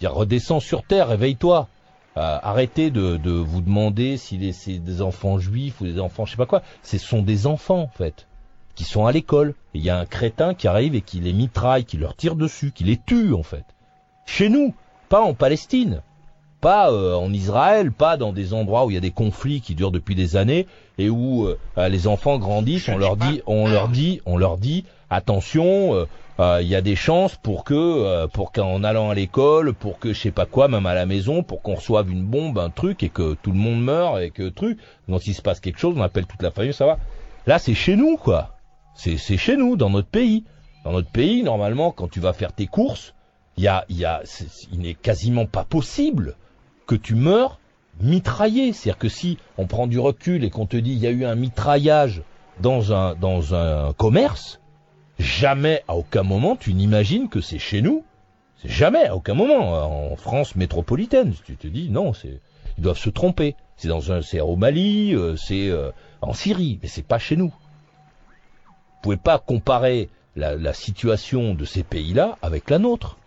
[0.00, 1.68] Dire redescends sur terre, réveille-toi.
[2.16, 6.32] Euh, arrêtez de, de, vous demander si c'est des enfants juifs ou des enfants je
[6.32, 6.62] sais pas quoi.
[6.82, 8.26] Ce sont des enfants en fait
[8.74, 9.54] qui sont à l'école.
[9.74, 12.72] Il y a un crétin qui arrive et qui les mitraille, qui leur tire dessus,
[12.72, 13.64] qui les tue en fait.
[14.26, 14.74] Chez nous,
[15.08, 16.02] pas en Palestine,
[16.60, 19.74] pas euh, en Israël, pas dans des endroits où il y a des conflits qui
[19.74, 20.66] durent depuis des années
[20.98, 22.88] et où euh, les enfants grandissent.
[22.88, 26.06] On leur dit, on leur dit, on leur dit, attention,
[26.40, 29.98] euh, il y a des chances pour que, euh, pour qu'en allant à l'école, pour
[29.98, 32.70] que je sais pas quoi, même à la maison, pour qu'on reçoive une bombe, un
[32.70, 35.78] truc, et que tout le monde meurt, et que truc, donc s'il se passe quelque
[35.78, 36.98] chose, on appelle toute la famille, ça va.
[37.46, 38.56] Là, c'est chez nous, quoi.
[38.94, 40.44] C'est, c'est chez nous, dans notre pays.
[40.84, 43.14] Dans notre pays, normalement, quand tu vas faire tes courses,
[43.60, 46.36] y a, il n'est quasiment pas possible
[46.86, 47.60] que tu meurs
[48.00, 48.72] mitraillé.
[48.72, 51.24] C'est-à-dire que si on prend du recul et qu'on te dit il y a eu
[51.24, 52.22] un mitraillage
[52.60, 54.60] dans un, dans un commerce,
[55.20, 58.04] Jamais, à aucun moment, tu n'imagines que c'est chez nous.
[58.62, 61.34] C'est jamais, à aucun moment, en France métropolitaine.
[61.44, 62.40] Tu te dis, non, c'est,
[62.78, 63.54] Ils doivent se tromper.
[63.76, 65.90] C'est dans un, c'est au Mali, euh, c'est euh,
[66.22, 67.48] en Syrie, mais c'est pas chez nous.
[67.48, 73.18] Vous pouvez pas comparer la situation de ces pays-là avec la nôtre.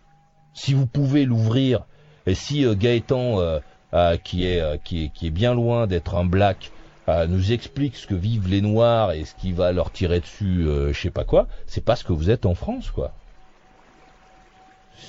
[0.54, 1.86] Si vous pouvez l'ouvrir,
[2.26, 3.60] et si euh, Gaëtan, euh,
[3.94, 6.72] euh, qui, est, qui, est, qui est bien loin d'être un black,
[7.28, 10.98] nous explique ce que vivent les Noirs et ce qui va leur tirer dessus, je
[10.98, 13.12] sais pas quoi, c'est parce que vous êtes en France, quoi.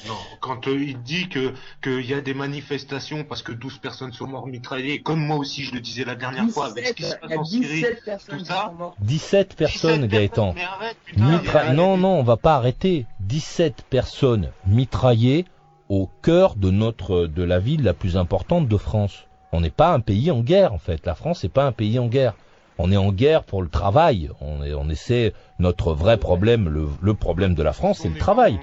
[0.06, 4.12] Non, quand euh, il dit que qu'il y a des manifestations parce que 12 personnes
[4.12, 6.92] sont mortes mitraillées, comme moi aussi je le disais la dernière 17, fois avec ce
[6.92, 8.64] qui se passe en Syrie, 17 personnes tout qui ça.
[8.66, 8.96] sont mortes.
[9.00, 10.52] 17 personnes, 17 Gaëtan.
[10.54, 11.72] Mais arrête, putain, Mitra-.
[11.72, 13.06] Non, non, on va pas arrêter.
[13.20, 15.46] 17 personnes mitraillées
[15.88, 19.26] au cœur de notre, de la ville la plus importante de France.
[19.52, 21.06] On n'est pas un pays en guerre, en fait.
[21.06, 22.34] La France n'est pas un pays en guerre.
[22.78, 24.30] On est en guerre pour le travail.
[24.40, 28.18] On, est, on essaie, notre vrai problème, le, le problème de la France, c'est le
[28.18, 28.58] travail.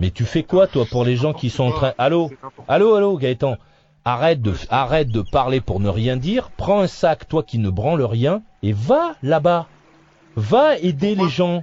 [0.00, 2.30] Mais tu fais quoi, toi, pour les gens qui sont en train, allô?
[2.68, 3.56] Allô, allô, Gaëtan.
[4.04, 6.50] Arrête de, arrête de parler pour ne rien dire.
[6.56, 9.66] Prends un sac, toi qui ne branle rien, et va là-bas.
[10.34, 11.62] Va aider Pourquoi les gens.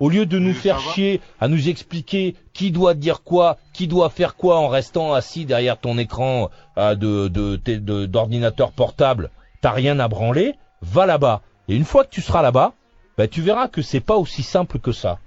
[0.00, 4.10] Au lieu de nous faire chier à nous expliquer qui doit dire quoi, qui doit
[4.10, 9.30] faire quoi en restant assis derrière ton écran euh, de, de, de- de- d'ordinateur portable,
[9.60, 11.42] t'as rien à branler, va là-bas.
[11.68, 12.72] Et une fois que tu seras là-bas,
[13.16, 15.18] ben, tu verras que c'est pas aussi simple que ça.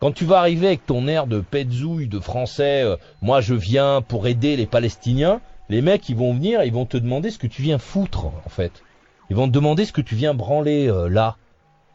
[0.00, 4.00] Quand tu vas arriver avec ton air de petzouille de français, euh, moi je viens
[4.00, 7.46] pour aider les Palestiniens, les mecs ils vont venir, ils vont te demander ce que
[7.46, 8.82] tu viens foutre en fait.
[9.30, 11.36] Ils vont te demander ce que tu viens branler euh, là.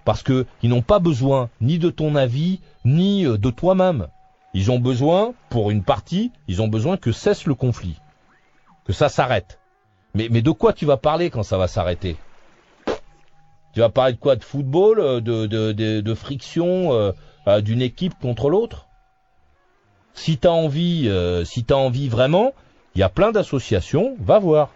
[0.06, 4.08] Parce que ils n'ont pas besoin ni de ton avis, ni euh, de toi-même.
[4.54, 8.00] Ils ont besoin, pour une partie, ils ont besoin que cesse le conflit.
[8.86, 9.60] Que ça s'arrête.
[10.16, 12.18] Mais, de quoi tu vas parler quand ça va s'arrêter?
[13.74, 14.36] Tu vas parler de quoi?
[14.36, 18.88] De football euh, De, de, de, friction euh, d'une équipe contre l'autre?
[20.16, 22.54] Si t'as envie, euh, si t'as envie vraiment,
[22.96, 24.70] il y a plein d'associations, va voir.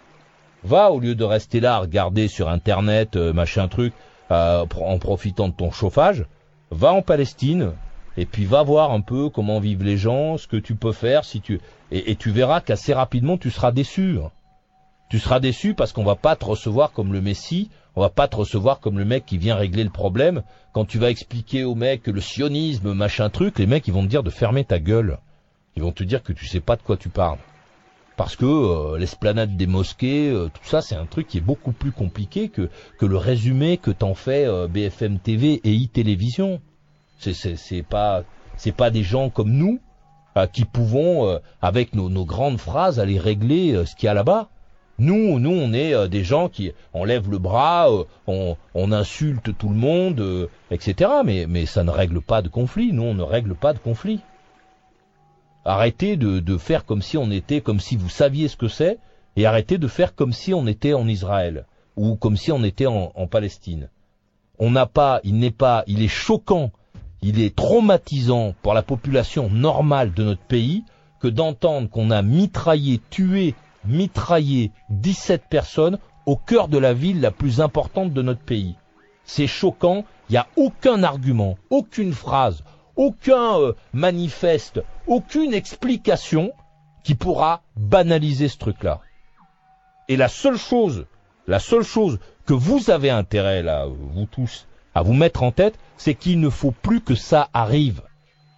[0.63, 3.93] Va au lieu de rester là regarder sur internet, machin truc,
[4.31, 6.25] euh, en profitant de ton chauffage,
[6.71, 7.73] va en Palestine
[8.17, 11.25] et puis va voir un peu comment vivent les gens, ce que tu peux faire
[11.25, 11.59] si tu
[11.91, 14.19] et, tu verras qu'assez rapidement tu seras déçu.
[14.23, 14.31] hein.
[15.09, 18.27] Tu seras déçu parce qu'on va pas te recevoir comme le Messie, on va pas
[18.27, 20.41] te recevoir comme le mec qui vient régler le problème.
[20.71, 24.03] Quand tu vas expliquer aux mecs que le sionisme, machin truc, les mecs ils vont
[24.03, 25.19] te dire de fermer ta gueule.
[25.75, 27.37] Ils vont te dire que tu sais pas de quoi tu parles.
[28.15, 31.71] Parce que euh, l'esplanade des mosquées, euh, tout ça, c'est un truc qui est beaucoup
[31.71, 36.61] plus compliqué que, que le résumé que t'en fait euh, BFM TV et e-télévision.
[37.19, 38.23] C'est, c'est, pas,
[38.77, 39.79] pas des gens comme nous
[40.51, 44.49] qui pouvons, avec nos, nos grandes phrases, aller régler ce qu'il y a là-bas.
[44.97, 47.87] Nous, nous, on est des gens qui, on lève le bras,
[48.27, 51.11] on, insulte tout le monde, etc.
[51.23, 52.91] Mais, mais ça ne règle pas de conflit.
[52.91, 54.19] Nous, on ne règle pas de conflit.
[55.65, 58.99] Arrêtez de, faire comme si on était, comme si vous saviez ce que c'est,
[59.35, 62.85] et arrêtez de faire comme si on était en Israël ou comme si on était
[62.85, 63.89] en, en Palestine.
[64.59, 66.71] On n'a pas, il n'est pas, il est choquant,
[67.21, 70.83] il est traumatisant pour la population normale de notre pays
[71.19, 77.31] que d'entendre qu'on a mitraillé, tué, mitraillé 17 personnes au cœur de la ville la
[77.31, 78.75] plus importante de notre pays.
[79.23, 82.63] C'est choquant, il n'y a aucun argument, aucune phrase,
[82.95, 86.51] aucun euh, manifeste, aucune explication
[87.03, 89.01] qui pourra banaliser ce truc-là.
[90.07, 91.05] Et la seule chose,
[91.47, 95.77] la seule chose que vous avez intérêt là, vous tous, à vous mettre en tête,
[95.97, 98.01] c'est qu'il ne faut plus que ça arrive.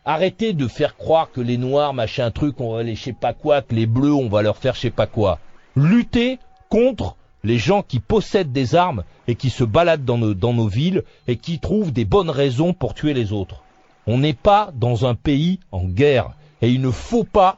[0.06, 3.34] Arrêtez de faire croire que les noirs, machin truc, on va les je sais pas
[3.34, 5.40] quoi, que les bleus, on va leur faire je sais pas quoi.
[5.76, 10.54] Luttez contre les gens qui possèdent des armes et qui se baladent dans nos, dans
[10.54, 13.65] nos villes et qui trouvent des bonnes raisons pour tuer les autres.
[14.08, 16.32] On n'est pas dans un pays en guerre.
[16.62, 17.58] Et il ne faut pas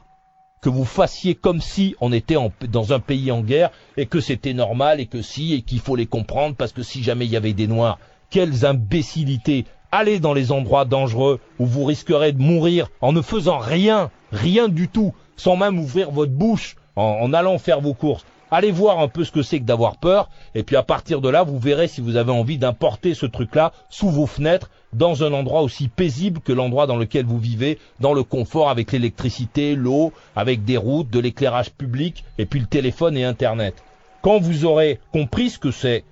[0.60, 2.36] que vous fassiez comme si on était
[2.68, 5.96] dans un pays en guerre et que c'était normal et que si et qu'il faut
[5.96, 7.98] les comprendre parce que si jamais il y avait des noirs,
[8.30, 9.66] quelles imbécilités.
[9.90, 14.68] Allez dans les endroits dangereux où vous risquerez de mourir en ne faisant rien, rien
[14.68, 18.26] du tout, sans même ouvrir votre bouche en, en allant faire vos courses.
[18.50, 21.28] Allez voir un peu ce que c'est que d'avoir peur, et puis à partir de
[21.28, 25.32] là, vous verrez si vous avez envie d'importer ce truc-là sous vos fenêtres, dans un
[25.32, 30.12] endroit aussi paisible que l'endroit dans lequel vous vivez, dans le confort avec l'électricité, l'eau,
[30.36, 33.82] avec des routes, de l'éclairage public, et puis le téléphone et Internet.
[34.22, 36.04] Quand vous aurez compris ce que c'est,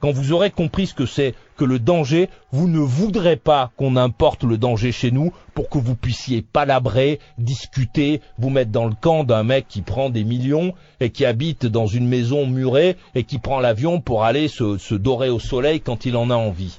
[0.00, 3.96] quand vous aurez compris ce que c'est que le danger, vous ne voudrez pas qu'on
[3.96, 8.94] importe le danger chez nous pour que vous puissiez palabrer, discuter, vous mettre dans le
[8.94, 13.24] camp d'un mec qui prend des millions et qui habite dans une maison murée et
[13.24, 16.78] qui prend l'avion pour aller se, se dorer au soleil quand il en a envie.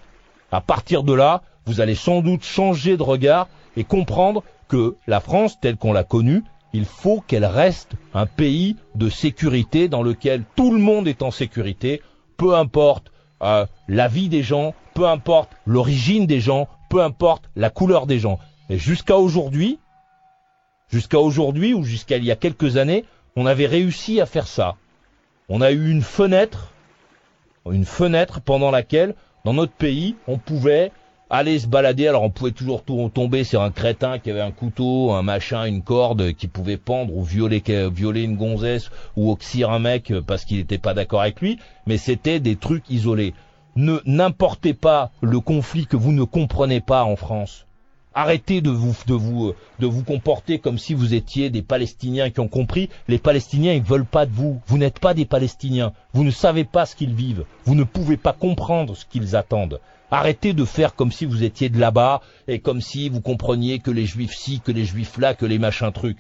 [0.52, 5.20] À partir de là, vous allez sans doute changer de regard et comprendre que la
[5.20, 10.44] France telle qu'on l'a connue Il faut qu'elle reste un pays de sécurité dans lequel
[10.56, 12.02] tout le monde est en sécurité,
[12.38, 13.12] peu importe
[13.44, 18.20] euh, la vie des gens, peu importe l'origine des gens, peu importe la couleur des
[18.20, 18.40] gens.
[18.70, 19.80] Et jusqu'à aujourd'hui,
[20.90, 23.06] jusqu'à aujourd'hui ou jusqu'à il y a quelques années,
[23.36, 24.76] on avait réussi à faire ça.
[25.50, 26.74] On a eu une fenêtre,
[27.72, 29.16] une fenêtre pendant laquelle,
[29.48, 30.92] dans notre pays, on pouvait
[31.30, 32.06] aller se balader.
[32.06, 35.84] Alors on pouvait toujours tomber sur un crétin qui avait un couteau, un machin, une
[35.84, 40.58] corde, qui pouvait pendre ou violer, violer une gonzesse ou oxyre un mec parce qu'il
[40.58, 41.60] n'était pas d'accord avec lui.
[41.86, 43.34] Mais c'était des trucs isolés.
[43.78, 47.67] Ne n'importez pas le conflit que vous ne comprenez pas en France.
[48.20, 52.40] Arrêtez de vous, de vous, de vous comporter comme si vous étiez des Palestiniens qui
[52.40, 52.90] ont compris.
[53.08, 54.60] Les Palestiniens, ils veulent pas de vous.
[54.66, 55.94] Vous n'êtes pas des Palestiniens.
[56.14, 57.46] Vous ne savez pas ce qu'ils vivent.
[57.66, 59.80] Vous ne pouvez pas comprendre ce qu'ils attendent.
[60.10, 63.92] Arrêtez de faire comme si vous étiez de là-bas et comme si vous compreniez que
[63.92, 66.18] les juifs ci, que les juifs là, que les machins trucs.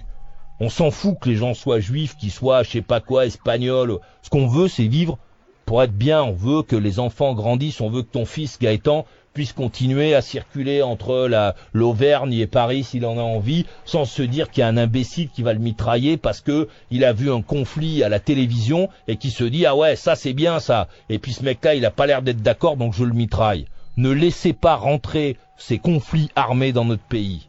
[0.59, 3.97] On s'en fout que les gens soient juifs, qu'ils soient, je sais pas quoi, espagnols.
[4.21, 5.17] Ce qu'on veut, c'est vivre
[5.65, 6.21] pour être bien.
[6.21, 7.81] On veut que les enfants grandissent.
[7.81, 9.07] On veut que ton fils Gaëtan
[9.37, 14.23] puisse continuer à circuler entre la l'Auvergne et Paris s'il en a envie, sans se
[14.23, 17.31] dire qu'il y a un imbécile qui va le mitrailler parce que il a vu
[17.31, 20.87] un conflit à la télévision et qui se dit ah ouais ça c'est bien ça.
[21.09, 23.67] Et puis ce mec-là il a pas l'air d'être d'accord donc je le mitraille.
[23.95, 27.47] Ne laissez pas rentrer ces conflits armés dans notre pays.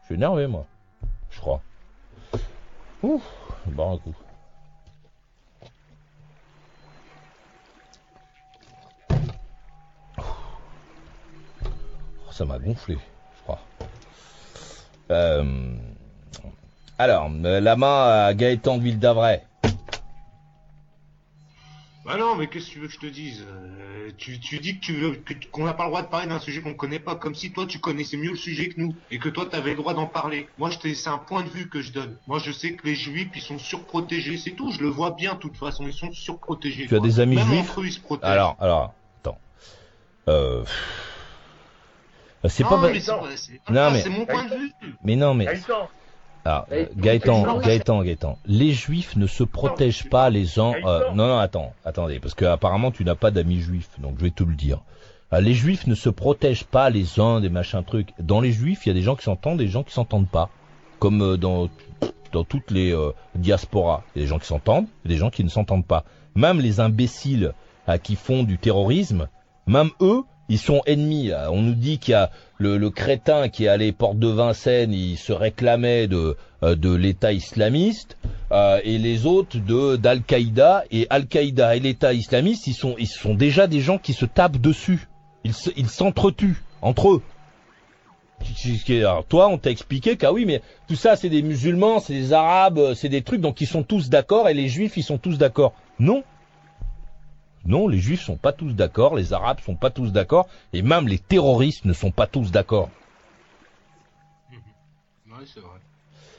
[0.00, 0.66] Je suis énervé, moi.
[1.30, 1.62] Je crois.
[3.04, 3.22] Ouf,
[3.66, 4.14] bon coup.
[12.38, 12.96] Ça m'a gonflé,
[13.36, 13.60] je crois.
[15.10, 15.74] Euh...
[16.96, 19.42] Alors, la main à Gaëtan de Ville d'Avray.
[22.04, 23.44] Bah non, mais qu'est-ce que tu veux que je te dise?
[23.46, 25.20] Euh, tu, tu dis que tu veux
[25.50, 27.66] qu'on n'a pas le droit de parler d'un sujet qu'on connaît pas, comme si toi
[27.66, 30.06] tu connaissais mieux le sujet que nous et que toi tu avais le droit d'en
[30.06, 30.48] parler.
[30.58, 32.16] Moi, je c'est un point de vue que je donne.
[32.28, 34.70] Moi, je sais que les juifs ils sont surprotégés, c'est tout.
[34.70, 36.86] Je le vois bien, de toute façon, ils sont surprotégés.
[36.86, 37.76] Tu as des amis juifs?
[38.22, 39.38] Alors, alors, attends.
[40.28, 40.64] Euh...
[42.46, 42.80] C'est pas.
[42.80, 43.00] Mais
[43.70, 44.72] non, mais c'est mon point de vue.
[45.02, 45.46] Mais non, mais.
[46.44, 50.72] Ah, euh, Gaëtan, Gaëtan, Gaëtan, les juifs ne se protègent pas les uns...
[50.84, 54.24] Euh, non, non, attends, attendez, parce que apparemment tu n'as pas d'amis juifs, donc je
[54.24, 54.80] vais te le dire.
[55.34, 58.14] Euh, les juifs ne se protègent pas les uns des machins trucs.
[58.18, 60.30] Dans les juifs, il y a des gens qui s'entendent et des gens qui s'entendent
[60.30, 60.48] pas.
[61.00, 61.68] Comme dans,
[62.32, 62.96] dans toutes les
[63.34, 64.04] diasporas.
[64.14, 66.04] Il y a des gens qui s'entendent et des gens qui ne s'entendent pas.
[66.34, 67.52] Même les imbéciles
[68.02, 69.28] qui font du terrorisme,
[69.66, 71.30] même eux, ils sont ennemis.
[71.50, 75.16] On nous dit qu'il y a le, crétin qui est allé porte de Vincennes, il
[75.16, 78.16] se réclamait de, euh, de l'État islamiste,
[78.50, 80.84] euh, et les autres de d'Al-Qaïda.
[80.90, 84.58] Et Al-Qaïda et l'État islamiste, ils sont, ils sont déjà des gens qui se tapent
[84.58, 85.08] dessus.
[85.44, 87.22] Ils s'entretuent entre eux.
[89.28, 92.94] Toi, on t'a expliqué qu'ah oui, mais tout ça, c'est des musulmans, c'est des arabes,
[92.94, 95.72] c'est des trucs, donc ils sont tous d'accord, et les juifs, ils sont tous d'accord.
[95.98, 96.22] Non,
[97.68, 101.06] non, les juifs sont pas tous d'accord, les arabes sont pas tous d'accord, et même
[101.06, 102.88] les terroristes ne sont pas tous d'accord.
[104.50, 105.78] Oui, c'est vrai.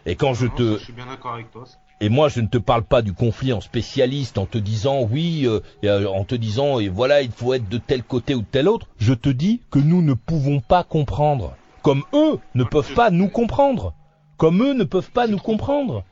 [0.06, 0.78] Et quand je te...
[0.78, 1.66] je suis bien d'accord avec toi.
[2.02, 5.44] Et moi, je ne te parle pas du conflit en spécialiste, en te disant oui,
[5.46, 8.46] euh, euh, en te disant et voilà, il faut être de tel côté ou de
[8.46, 8.88] tel autre.
[8.98, 13.28] Je te dis que nous ne pouvons pas comprendre, comme eux ne peuvent pas nous
[13.28, 13.94] comprendre,
[14.38, 16.04] comme eux ne peuvent pas nous comprendre.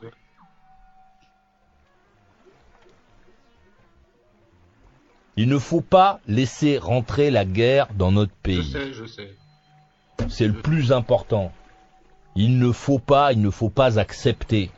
[5.37, 8.63] Il ne faut pas laisser rentrer la guerre dans notre pays.
[8.63, 9.35] Je sais, je sais.
[10.29, 11.51] C'est le plus important.
[12.35, 14.71] Il ne faut pas, il ne faut pas accepter.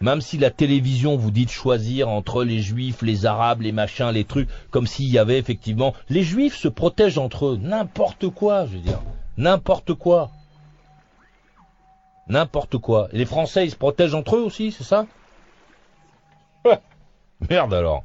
[0.00, 4.08] Même si la télévision vous dit de choisir entre les juifs, les arabes, les machins,
[4.08, 5.92] les trucs, comme s'il y avait effectivement...
[6.08, 7.58] Les juifs se protègent entre eux.
[7.60, 9.02] N'importe quoi, je veux dire.
[9.36, 10.30] N'importe quoi.
[12.28, 13.08] N'importe quoi.
[13.12, 15.04] Et les Français, ils se protègent entre eux aussi, c'est ça?
[17.50, 18.04] Merde alors.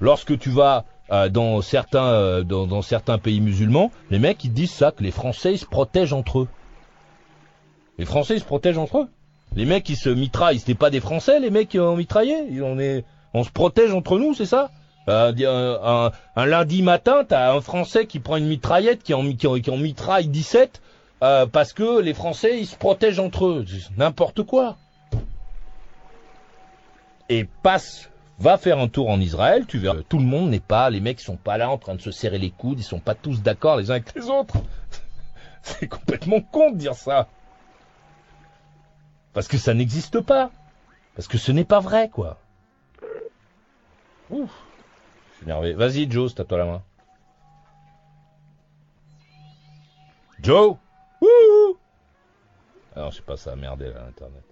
[0.00, 4.72] Lorsque tu vas euh, dans certains euh, dans, certains pays musulmans, les mecs ils disent
[4.72, 6.48] ça que les Français ils se protègent entre eux.
[7.98, 9.08] Les Français ils se protègent entre eux.
[9.56, 12.62] Les mecs qui se mitraillent, c'était pas des Français les mecs qui ont mitraillé.
[12.62, 14.70] On est on se protège entre nous, c'est ça?
[15.08, 19.70] Euh, un, lundi matin, t'as un Français qui prend une mitraillette qui en, qui qui
[19.70, 20.80] en mitraille 17
[21.20, 23.64] parce que les Français ils se protègent entre eux.
[23.96, 24.76] N'importe quoi.
[27.28, 30.02] Et passe Va faire un tour en Israël, tu verras.
[30.08, 32.38] Tout le monde n'est pas, les mecs sont pas là en train de se serrer
[32.38, 34.56] les coudes, ils sont pas tous d'accord les uns avec les autres.
[35.62, 37.28] C'est complètement con de dire ça.
[39.34, 40.50] Parce que ça n'existe pas.
[41.14, 42.38] Parce que ce n'est pas vrai, quoi.
[44.30, 44.50] Ouf.
[45.32, 45.74] Je suis énervé.
[45.74, 46.82] Vas-y, Joe, c'est à toi la main.
[50.40, 50.76] Joe
[51.20, 51.78] Wouh
[52.96, 54.42] Alors, je sais pas, ça a merdé là, Internet.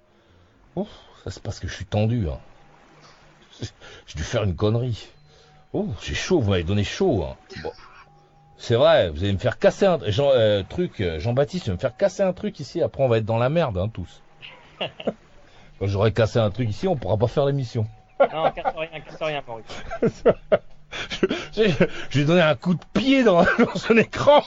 [0.77, 0.89] Ouf,
[1.25, 2.29] ça c'est parce que je suis tendu.
[2.29, 2.39] Hein.
[4.07, 5.09] J'ai dû faire une connerie.
[5.73, 7.25] Oh, j'ai chaud, vous m'avez donné chaud.
[7.25, 7.37] Hein.
[7.63, 7.73] Bon.
[8.57, 11.79] C'est vrai, vous allez me faire casser un Jean, euh, truc, euh, Jean-Baptiste, va me
[11.79, 14.23] faire casser un truc ici, après on va être dans la merde, hein, tous.
[14.81, 17.87] Quand j'aurais cassé un truc ici, on pourra pas faire l'émission.
[18.21, 19.65] Non, casse rien, casse rien, Maurice.
[21.13, 21.69] je,
[22.11, 24.43] je, lui ai donné un coup de pied dans, dans son écran.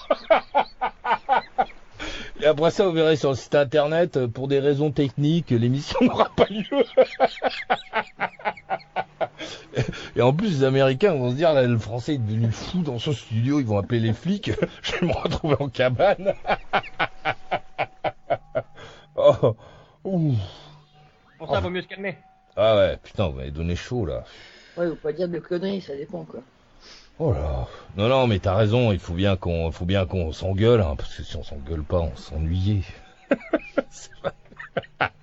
[2.42, 6.00] Et après ça, vous verrez sur le site internet, euh, pour des raisons techniques, l'émission
[6.02, 6.84] n'aura pas lieu.
[10.16, 13.00] Et en plus, les Américains vont se dire, là, le Français est devenu fou dans
[13.00, 16.34] son studio, ils vont appeler les flics, je vais me retrouver en cabane.
[19.16, 19.56] oh,
[20.04, 20.36] ouh.
[21.38, 21.62] Pour ça, oh.
[21.62, 22.18] vaut mieux se calmer.
[22.58, 24.26] Ah ouais, putain, vous m'avez donné chaud, là.
[24.78, 26.42] Ouais, faut pas dire de conneries, ça dépend, quoi.
[27.20, 27.68] Oh là.
[27.96, 31.16] Non, non, mais t'as raison, il faut bien qu'on, faut bien qu'on s'engueule, hein, parce
[31.16, 32.84] que si on s'engueule pas, on s'ennuyait.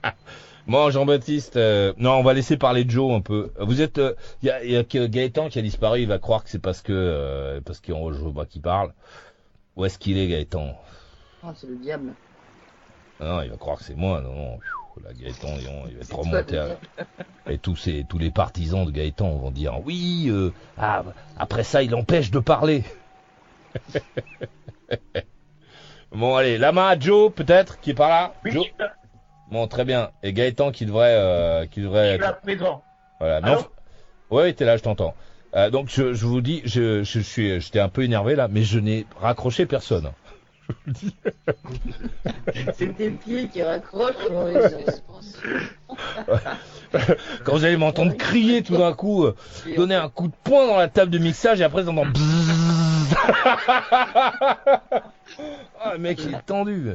[0.68, 3.50] Bon, Jean-Baptiste, euh, non, on va laisser parler Joe un peu.
[3.58, 6.02] Vous êtes, il euh, y, a, y, a, Gaëtan qui a disparu.
[6.02, 8.92] Il va croire que c'est parce que euh, parce qu'il rejoue pas qui parle.
[9.76, 10.78] Où est-ce qu'il est, Gaëtan?
[11.42, 12.12] Ah, c'est le diable.
[13.18, 14.20] Non, il va croire que c'est moi.
[14.20, 14.58] Non, non.
[15.02, 16.58] Là, Gaëtan, il va être remonté.
[16.58, 16.76] À...
[17.48, 20.26] Et tous ces, tous les partisans de Gaëtan vont dire oui.
[20.28, 21.02] Euh, ah,
[21.38, 22.84] après ça, il empêche de parler.
[26.12, 28.34] bon, allez, la main à Joe, peut-être, qui est par là.
[28.44, 28.50] Oui.
[28.52, 28.66] Joe.
[29.50, 30.10] Bon, très bien.
[30.22, 32.14] Et Gaëtan qui devrait, euh, qui devrait.
[32.14, 32.20] Être...
[32.20, 32.82] là présent.
[33.18, 33.40] Voilà.
[33.40, 33.64] Non.
[34.30, 35.14] Ouais, t'es là, je t'entends.
[35.56, 38.62] Euh, donc je, je, vous dis, je, je suis, j'étais un peu énervé là, mais
[38.62, 40.10] je n'ai raccroché personne.
[42.74, 44.14] C'est tes pieds qui raccrochent.
[47.44, 49.34] Quand vous allez m'entendre crier tout d'un coup, euh,
[49.76, 52.10] donner un coup de poing dans la table de mixage et après vous entendez
[55.80, 56.92] ah, le mec il est tendu.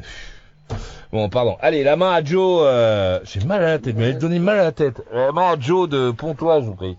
[1.11, 1.57] Bon, pardon.
[1.61, 2.63] Allez, la main à Joe.
[2.65, 3.19] Euh...
[3.23, 5.01] J'ai mal à la tête, mais elle donné mal à la tête.
[5.11, 6.97] La main à Joe de Pontoise, je vous prie.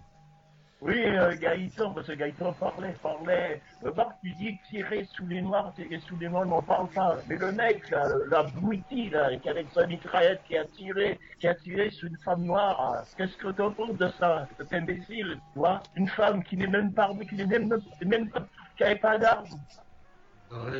[0.86, 3.62] Oui, euh, Gaëtan, parce que Gaëtan parlait, parlait.
[3.86, 3.90] Euh,
[4.22, 7.16] tu dis tirer sous les noirs, tirer sous les noirs, on parle pas.
[7.26, 11.54] Mais le mec, là, l'abruti, là, qui avec sa mitraillette, qui a tiré, qui a
[11.54, 15.82] tiré sur une femme noire, qu'est-ce que t'en penses de ça, cet imbécile, tu vois?
[15.96, 18.46] Une femme qui n'est même pas, qui n'est même, même pas,
[18.76, 19.46] qui n'avait pas d'armes.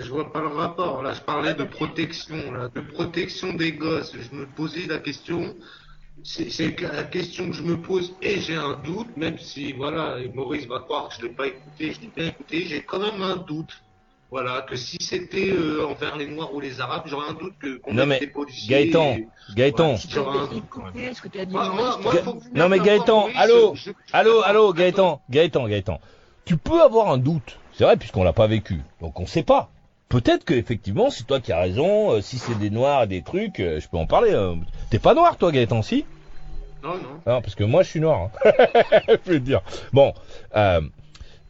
[0.00, 1.02] Je vois pas le rapport.
[1.02, 4.12] Là, je parlais de protection, là, de protection des gosses.
[4.12, 5.54] Je me posais la question.
[6.22, 10.66] C'est la question que je me pose et j'ai un doute, même si voilà, Maurice
[10.66, 13.36] va croire que je l'ai pas écouté, je l'ai bien écouté, j'ai quand même un
[13.36, 13.82] doute.
[14.30, 17.76] Voilà, que si c'était euh, envers les Noirs ou les Arabes, j'aurais un doute que
[17.76, 18.20] qu'on non mais
[18.68, 19.18] Gaëtan,
[19.54, 19.96] Gaëtan.
[20.08, 21.12] J'aurais un doute quand même.
[22.54, 23.74] non mais Gaëtan, allô,
[24.12, 26.00] allô, allô, Gaëtan, Gaëtan, Gaëtan.
[26.44, 29.68] Tu peux avoir un doute, c'est vrai puisqu'on l'a pas vécu, donc on sait pas.
[30.08, 32.12] Peut-être que effectivement, c'est toi qui as raison.
[32.12, 34.32] Euh, si c'est des noirs et des trucs, euh, je peux en parler.
[34.32, 34.58] Hein.
[34.90, 36.04] T'es pas noir, toi, Gaëtan, si?
[36.84, 37.20] Non, non.
[37.26, 38.30] Non, parce que moi, je suis noir.
[38.44, 38.52] Hein.
[39.26, 39.62] je veux dire.
[39.92, 40.12] Bon,
[40.54, 40.82] euh,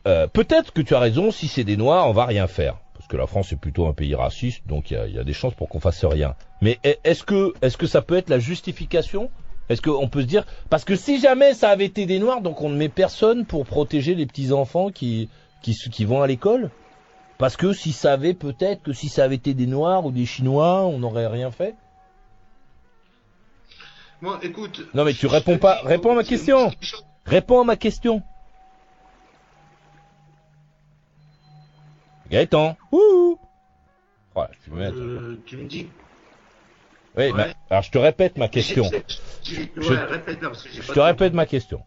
[0.07, 1.31] euh, peut-être que tu as raison.
[1.31, 3.93] Si c'est des noirs, on va rien faire, parce que la France est plutôt un
[3.93, 6.37] pays raciste, donc il y a, y a, des chances pour qu'on fasse rien.
[6.63, 9.31] Mais est-ce que, est-ce que ça peut être la justification?
[9.69, 12.61] Est-ce qu'on peut se dire parce que si jamais ça avait été des noirs, donc
[12.61, 15.31] on ne met personne pour protéger les petits enfants qui
[15.65, 16.71] qui, qui vont à l'école
[17.39, 20.27] parce que si ça avait peut-être que si ça avait été des Noirs ou des
[20.27, 21.75] Chinois, on n'aurait rien fait.
[24.21, 24.83] Moi, écoute.
[24.95, 25.81] Non mais tu réponds pas.
[25.83, 26.71] Réponds à ma question.
[27.25, 28.23] Réponds à ma question.
[32.31, 32.77] Gaëtan.
[32.93, 33.39] Ouh.
[34.35, 35.89] Voilà, tu, me euh, tu me dis.
[37.17, 37.55] Oui, ouais.
[37.71, 38.91] alors je te répète ma question.
[39.45, 41.85] Je, ouais, répète, non, je te répète ma question.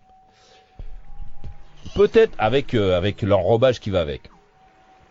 [1.97, 4.29] Peut-être avec euh, avec l'enrobage qui va avec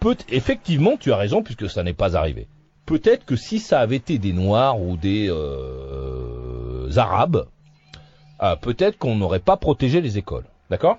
[0.06, 2.46] peut effectivement, tu as raison puisque ça n'est pas arrivé.
[2.84, 7.48] Peut-être que si ça avait été des Noirs ou des euh, Arabes,
[8.42, 10.44] euh, peut-être qu'on n'aurait pas protégé les écoles.
[10.70, 10.98] D'accord?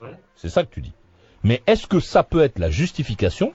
[0.00, 0.14] Ouais.
[0.36, 0.92] C'est ça que tu dis.
[1.42, 3.52] Mais est-ce que ça peut être la justification?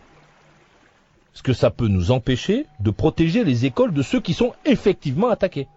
[1.34, 5.30] Est-ce que ça peut nous empêcher de protéger les écoles de ceux qui sont effectivement
[5.30, 5.68] attaqués?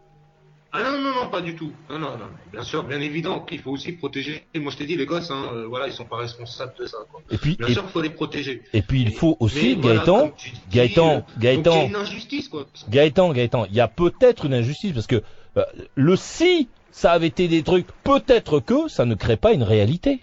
[0.73, 1.73] Ah non, non, non, pas du tout.
[1.91, 2.27] Non, non, non.
[2.53, 4.45] Bien sûr, bien évident qu'il faut aussi protéger.
[4.55, 6.87] Et moi, je t'ai dit, les gosses, hein, euh, voilà, ils sont pas responsables de
[6.87, 6.99] ça.
[7.11, 7.21] Quoi.
[7.31, 7.73] Et puis, bien et...
[7.73, 8.63] sûr, il faut les protéger.
[8.73, 11.85] Et puis, il faut aussi, mais, Gaëtan, voilà, dis, Gaëtan, euh, Gaëtan, il y a
[11.85, 12.67] une injustice, quoi.
[12.89, 15.23] Gaëtan, Gaëtan, il y a peut-être une injustice parce que
[15.57, 19.63] euh, le si ça avait été des trucs, peut-être que ça ne crée pas une
[19.63, 20.23] réalité.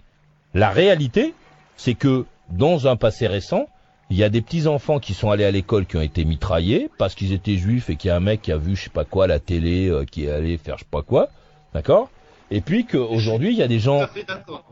[0.54, 1.34] La réalité,
[1.76, 3.68] c'est que dans un passé récent,
[4.10, 6.90] il y a des petits enfants qui sont allés à l'école qui ont été mitraillés
[6.98, 8.90] parce qu'ils étaient juifs et qu'il y a un mec qui a vu je sais
[8.90, 11.28] pas quoi la télé euh, qui est allé faire je sais pas quoi,
[11.72, 12.10] d'accord?
[12.52, 14.02] Et puis qu'aujourd'hui, il y a des gens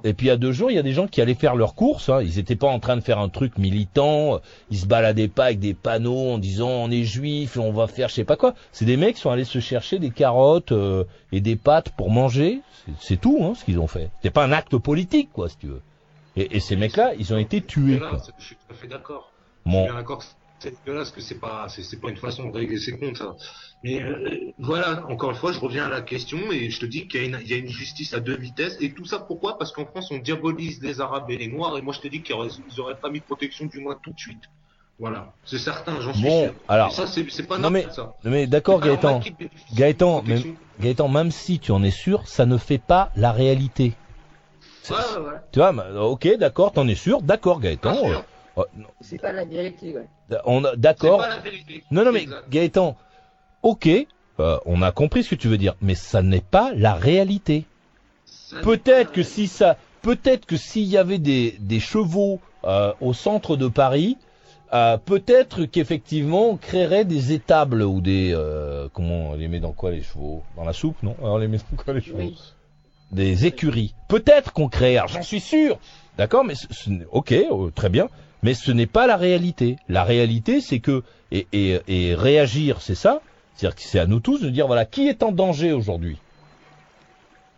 [0.02, 1.54] et puis il y a deux jours, il y a des gens qui allaient faire
[1.54, 2.08] leurs courses.
[2.08, 2.22] Hein.
[2.22, 4.40] Ils n'étaient pas en train de faire un truc militant.
[4.72, 7.86] Ils se baladaient pas avec des panneaux en disant on est juif et on va
[7.86, 8.54] faire je sais pas quoi.
[8.72, 12.10] C'est des mecs qui sont allés se chercher des carottes euh, et des pâtes pour
[12.10, 12.60] manger.
[12.98, 14.10] C'est tout hein, ce qu'ils ont fait.
[14.22, 15.82] C'est pas un acte politique quoi, si tu veux.
[16.38, 17.98] Et, et ces mecs-là, ils ont été tués.
[17.98, 18.18] Quoi.
[18.38, 19.32] je suis tout à fait d'accord.
[19.66, 20.24] Je Bon, suis bien d'accord que
[20.60, 23.34] c'est dégueulasse, que c'est pas, c'est, pas une façon de régler ses comptes, ça.
[23.84, 27.06] Mais euh, voilà, encore une fois, je reviens à la question et je te dis
[27.08, 28.76] qu'il y a une, il y a une justice à deux vitesses.
[28.80, 29.58] Et tout ça, pourquoi?
[29.58, 31.76] Parce qu'en France, on diabolise les Arabes et les Noirs.
[31.78, 34.10] Et moi, je te dis qu'ils auraient, auraient pas mis de protection, du moins tout
[34.12, 34.42] de suite.
[35.00, 36.54] Voilà, c'est certain, j'en suis Bon, sûr.
[36.66, 38.14] alors- Et ça, c'est, pas Non, mais- ça.
[38.24, 39.20] mais d'accord Gaëtan.
[39.74, 43.92] Gaëtan, même si tu en es sûr, ça ne fait pas la réalité.
[44.88, 45.38] C'est- Ouais, ouais, ouais.
[45.52, 45.72] Tu vois,
[46.04, 47.92] ok, d'accord, t'en es sûr, d'accord Gaëtan.
[47.92, 48.24] Bien
[48.58, 50.38] euh, euh, C'est pas la vérité, ouais.
[50.44, 51.18] on d'accord.
[51.18, 51.84] pas la vérité.
[51.90, 52.48] Non, non, mais Exact.
[52.48, 52.96] Gaëtan,
[53.62, 53.88] ok,
[54.40, 57.64] euh, on a compris ce que tu veux dire, mais ça n'est pas la réalité.
[58.62, 63.56] Peut-être que si ça, peut-être que s'il y avait des, des chevaux euh, au centre
[63.56, 64.16] de Paris,
[64.72, 69.72] euh, peut-être qu'effectivement on créerait des étables ou des, euh, comment on les met dans
[69.72, 70.42] quoi les chevaux?
[70.56, 71.14] Dans la soupe, non?
[71.20, 72.18] Alors, On les met dans quoi les chevaux?
[72.18, 72.38] Oui.
[73.12, 73.94] Des écuries.
[74.08, 75.78] Peut-être qu'on créerait, j'en suis sûr.
[76.18, 78.08] D'accord, mais ce, ce n'est- ok, euh, très bien.
[78.42, 79.76] Mais ce n'est pas la réalité.
[79.88, 81.02] La réalité, c'est que
[81.32, 83.20] et, et, et réagir, c'est ça.
[83.54, 86.18] C'est-à-dire que c'est à nous tous de dire voilà qui est en danger aujourd'hui?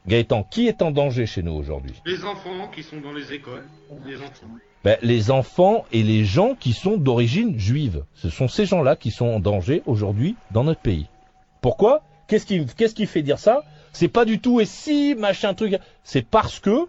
[0.08, 1.92] Gaëtan, qui est en danger chez nous aujourd'hui?
[2.06, 3.66] Les enfants qui sont dans les écoles,
[4.06, 4.46] les enfants.
[4.82, 8.04] ben, Les enfants et les gens qui sont d'origine juive.
[8.14, 11.06] Ce sont ces gens-là qui sont en danger aujourd'hui dans notre pays.
[11.60, 12.02] Pourquoi?
[12.28, 13.62] Qu'est-ce qui, qu'est-ce qui fait dire ça?
[13.92, 15.76] C'est pas du tout et si machin truc.
[16.04, 16.86] C'est parce que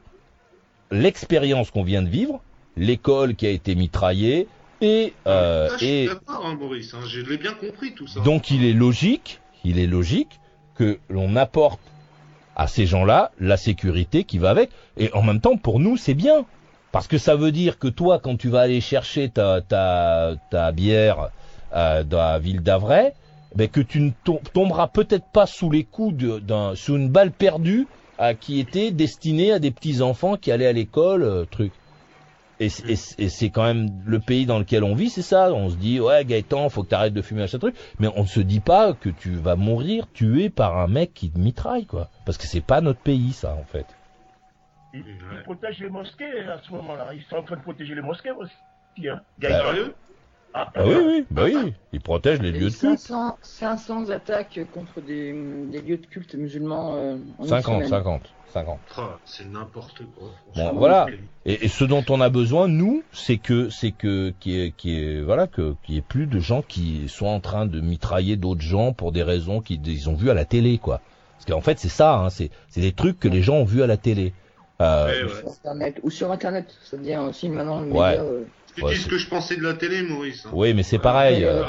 [0.92, 2.42] l'expérience qu'on vient de vivre,
[2.78, 4.48] l'école qui a été mitraillée
[4.82, 6.94] et euh, Ça, je et suis d'accord, hein, Maurice.
[6.94, 8.20] hein, je l'ai bien compris tout ça.
[8.22, 10.40] donc il est logique, il est logique
[10.76, 11.80] que l'on apporte
[12.56, 14.70] à ces gens-là la sécurité qui va avec.
[14.98, 16.46] Et en même temps, pour nous, c'est bien.
[16.92, 20.72] Parce que ça veut dire que toi, quand tu vas aller chercher ta, ta, ta
[20.74, 21.30] bière
[21.74, 23.14] euh, dans la ville d'Avray,
[23.56, 27.32] ben que tu ne tom- tomberas peut-être pas sous les coups d'un, sous une balle
[27.32, 27.88] perdue
[28.40, 31.72] qui était destinée à des petits enfants qui allaient à l'école, euh, truc.
[32.60, 35.52] Et, c'est quand même le pays dans lequel on vit, c'est ça.
[35.52, 37.76] On se dit, ouais, Gaëtan, faut que tu arrêtes de fumer ce truc.
[38.00, 41.32] Mais on ne se dit pas que tu vas mourir tué par un mec qui
[41.32, 42.10] te mitraille, quoi.
[42.24, 43.88] Parce que c'est pas notre pays, ça, en fait.
[44.94, 45.04] Ils,
[45.44, 47.16] protègent les mosquées à ce moment-là.
[47.16, 48.54] Ils sont en train de protéger les mosquées aussi.
[49.10, 49.22] Hein.
[49.40, 49.96] Bah, Sérieux
[50.54, 51.74] Ah, oui, oui, bah oui.
[51.94, 53.00] Ils protègent les Il y a lieux eu de culte.
[53.00, 55.32] 500, 500 attaques contre des,
[55.70, 57.90] des lieux de culte musulmans euh, en une 50, semaine.
[57.90, 58.80] 50, 50.
[58.98, 60.28] Oh, C'est n'importe quoi.
[60.56, 61.08] Bon, voilà.
[61.46, 65.00] Et, et ce dont on a besoin, nous, c'est que, c'est que, qui est, qui
[65.00, 68.36] est, voilà, que, qu'il y ait plus de gens qui soient en train de mitrailler
[68.36, 71.02] d'autres gens pour des raisons qu'ils ils ont vues à la télé, quoi.
[71.38, 73.84] Parce qu'en fait, c'est ça, hein, c'est, c'est des trucs que les gens ont vus
[73.84, 74.34] à la télé.
[74.82, 75.40] Euh, Ouais, ouais.
[75.40, 76.00] Sur Internet.
[76.04, 78.10] Ou sur Internet, ça devient aussi maintenant le Ouais.
[78.18, 78.24] média.
[78.24, 78.44] euh,
[78.76, 80.46] Tu Ouais, dis ce que je pensais de la télé, Maurice.
[80.46, 80.50] hein?
[80.54, 81.44] oui, mais c'est pareil.
[81.44, 81.64] euh,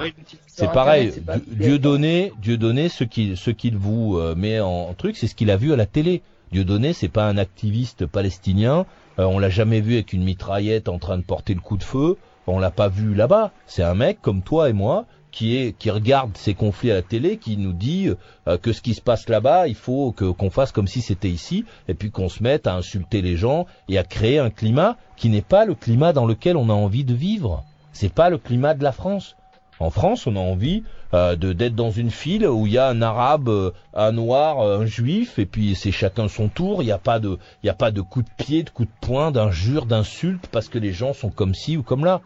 [0.46, 1.12] C'est pareil.
[1.48, 5.26] Dieu- donné, Dieu donné, ce qu'il, ce qu'il vous euh, met en, en truc, c'est
[5.26, 6.22] ce qu'il a vu à la télé.
[6.52, 8.86] Dieu donné, c'est pas un activiste palestinien.
[9.18, 11.82] euh, on l'a jamais vu avec une mitraillette en train de porter le coup de
[11.82, 12.16] feu.
[12.46, 13.50] On l'a pas vu là-bas.
[13.66, 17.02] C'est un mec comme toi et moi qui est, qui regarde ces conflits à la
[17.02, 18.10] télé, qui nous dit
[18.46, 21.30] euh, que ce qui se passe là-bas, il faut que qu'on fasse comme si c'était
[21.30, 24.96] ici, et puis qu'on se mette à insulter les gens et à créer un climat
[25.16, 27.64] qui n'est pas le climat dans lequel on a envie de vivre.
[27.92, 29.36] C'est pas le climat de la France.
[29.82, 32.88] En France, on a envie euh, de d'être dans une file où il y a
[32.88, 36.82] un arabe, euh, un noir, euh, un juif, et puis c'est chacun son tour.
[36.82, 38.84] Il n'y a pas de, il y a pas de coup de pied, de coup
[38.84, 42.20] de poing, d'injures, d'insultes parce que les gens sont comme ci ou comme là.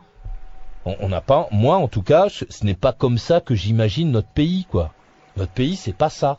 [0.87, 4.13] On n'a pas, moi en tout cas, ce, ce n'est pas comme ça que j'imagine
[4.13, 4.93] notre pays, quoi.
[5.37, 6.39] Notre pays, c'est pas ça.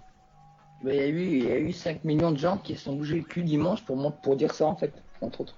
[0.86, 2.94] Il y a eu, il y a eu 5 millions de gens qui se sont
[2.94, 5.56] bougés le cul dimanche pour, pour dire ça, en fait, entre autres.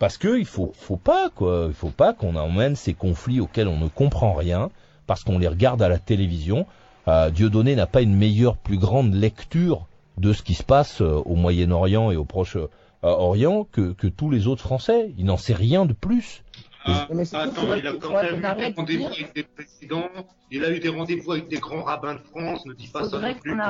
[0.00, 3.68] Parce que il faut, faut pas quoi, il faut pas qu'on emmène ces conflits auxquels
[3.68, 4.70] on ne comprend rien,
[5.06, 6.66] parce qu'on les regarde à la télévision.
[7.08, 11.22] Euh, Dieudonné n'a pas une meilleure, plus grande lecture de ce qui se passe euh,
[11.24, 15.12] au Moyen-Orient et au Proche-Orient que, que tous les autres Français.
[15.18, 16.42] Il n'en sait rien de plus.
[16.84, 20.08] Ah, Mais c'est attends, il a quand même eu des rendez-vous avec des présidents.
[20.50, 22.64] Il a eu des rendez-vous avec des grands rabbins de France.
[22.64, 23.54] Ne dis pas ça non plus.
[23.54, 23.64] Non,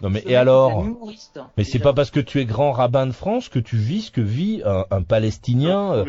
[0.00, 0.84] que mais et alors.
[1.56, 4.10] Mais c'est pas parce que tu es grand rabbin de France que tu vis ce
[4.12, 5.92] que vit un, un Palestinien.
[5.92, 6.04] euh,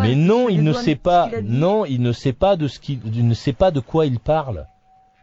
[0.00, 1.30] Mais euh, non, il ne sait pas.
[1.44, 4.18] Non, il ne sait pas de ce qu'il, il ne sait pas de quoi il
[4.18, 4.66] parle.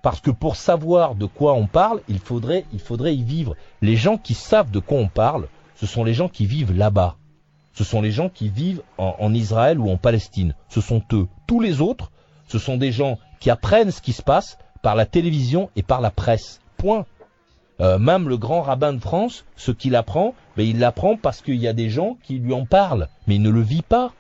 [0.02, 3.56] Parce que pour savoir de quoi on parle, il faudrait, il faudrait y vivre.
[3.82, 7.16] Les gens qui savent de quoi on parle, ce sont les gens qui vivent là-bas.
[7.74, 10.54] Ce sont les gens qui vivent en, Israël ou en Palestine.
[10.70, 11.28] Ce sont eux.
[11.48, 12.12] Tous les autres,
[12.48, 16.00] ce sont des gens qui apprennent ce qui se passe par la télévision et par
[16.00, 16.62] la presse.
[16.78, 17.06] Point.
[17.82, 21.56] Euh, même le grand rabbin de France, ce qu'il apprend, ben, il l'apprend parce qu'il
[21.56, 24.14] y a des gens qui lui en parlent, mais il ne le vit pas.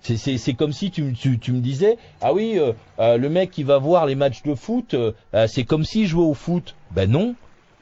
[0.00, 4.06] C'est- comme si tu, me disais, ah oui, euh, euh, le mec qui va voir
[4.06, 4.94] les matchs de foot,
[5.46, 6.76] c'est comme s'il jouait au foot.
[6.90, 7.34] Ben non,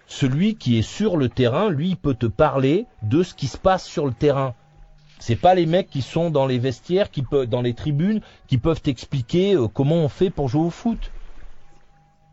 [0.07, 3.85] celui qui est sur le terrain, lui, peut te parler de ce qui se passe
[3.85, 4.55] sur le terrain.
[5.19, 8.59] C'est pas les mecs qui sont dans les vestiaires, qui peuvent, dans les tribunes, qui
[8.59, 11.11] peuvent t'expliquer euh, comment on fait pour jouer au foot.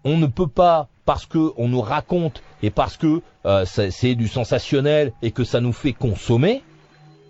[0.03, 4.28] On ne peut pas, parce que on nous raconte et parce que euh, c'est du
[4.28, 6.61] sensationnel et que ça nous fait consommer,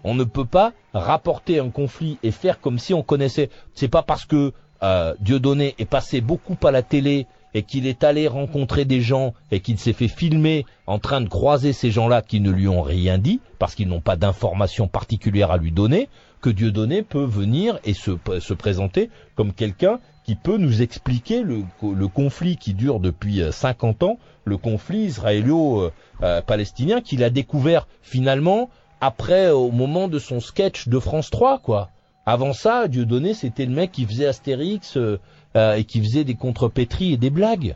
[0.03, 3.49] on ne peut pas rapporter un conflit et faire comme si on connaissait.
[3.73, 8.03] C'est pas parce que euh, Dieudonné est passé beaucoup à la télé et qu'il est
[8.03, 12.21] allé rencontrer des gens et qu'il s'est fait filmer en train de croiser ces gens-là
[12.21, 16.09] qui ne lui ont rien dit parce qu'ils n'ont pas d'informations particulières à lui donner
[16.43, 21.63] que Dieudonné peut venir et se, se présenter comme quelqu'un qui peut nous expliquer le,
[21.81, 28.69] le conflit qui dure depuis euh, 50 ans, le conflit israélo-palestinien qu'il a découvert finalement
[28.99, 31.89] après au moment de son sketch de France 3 quoi.
[32.25, 35.19] Avant ça, Dieudonné c'était le mec qui faisait Astérix euh,
[35.55, 37.75] euh, et qui faisait des contrepétries et des blagues.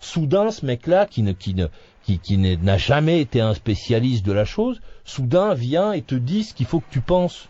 [0.00, 1.68] Soudain, ce mec-là qui ne qui ne
[2.04, 6.52] qui, n'a jamais été un spécialiste de la chose, soudain vient et te dit ce
[6.52, 7.48] qu'il faut que tu penses.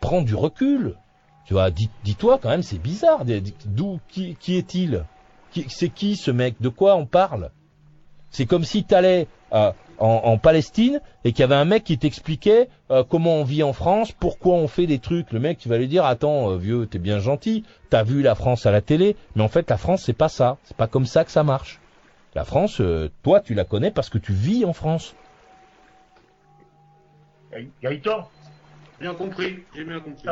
[0.00, 0.96] Prends du recul.
[1.44, 3.24] Tu vois, dis- dis-toi quand même, c'est bizarre.
[3.66, 5.04] D'où qui, qui est-il?
[5.68, 6.54] C'est qui ce mec?
[6.60, 7.50] De quoi on parle?
[8.30, 9.26] C'est comme si tu allais
[9.98, 13.62] en, en Palestine et qu'il y avait un mec qui t'expliquait euh, comment on vit
[13.62, 15.32] en France, pourquoi on fait des trucs.
[15.32, 18.34] Le mec, il va lui dire attends, euh, vieux, t'es bien gentil, t'as vu la
[18.34, 21.06] France à la télé, mais en fait la France c'est pas ça, c'est pas comme
[21.06, 21.80] ça que ça marche.
[22.34, 25.14] La France, euh, toi, tu la connais parce que tu vis en France.
[27.52, 28.28] Gaë- Gaëtan,
[29.00, 30.22] Bien compris, j'ai bien compris.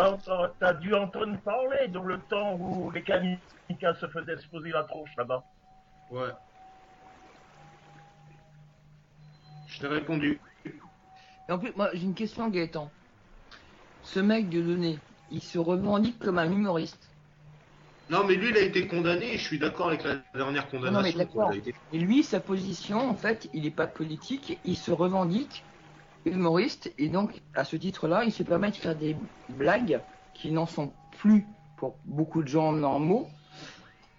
[0.61, 5.11] t'as dû entendre parler dans le temps où les kamikazes se faisaient exploser la tronche
[5.19, 5.43] là-bas.
[6.13, 6.29] Ouais.
[9.81, 10.41] Je t'ai répondu.
[11.49, 12.91] Et en plus, moi, j'ai une question, Gaëtan.
[14.03, 14.99] Ce mec de donné,
[15.31, 17.09] il se revendique comme un humoriste.
[18.11, 20.69] Non, mais lui, il a été condamné et je suis d'accord avec la dernière Non,
[21.03, 21.19] mais condamnation.
[21.19, 21.53] d'accord.
[21.55, 25.65] été- Et lui, sa position, en fait, il n'est pas politique, il se revendique
[26.27, 29.17] humoriste, et donc, à ce titre-là, il se permet de faire des
[29.49, 30.03] blagues
[30.35, 33.29] qui n'en sont plus pour beaucoup de gens normaux.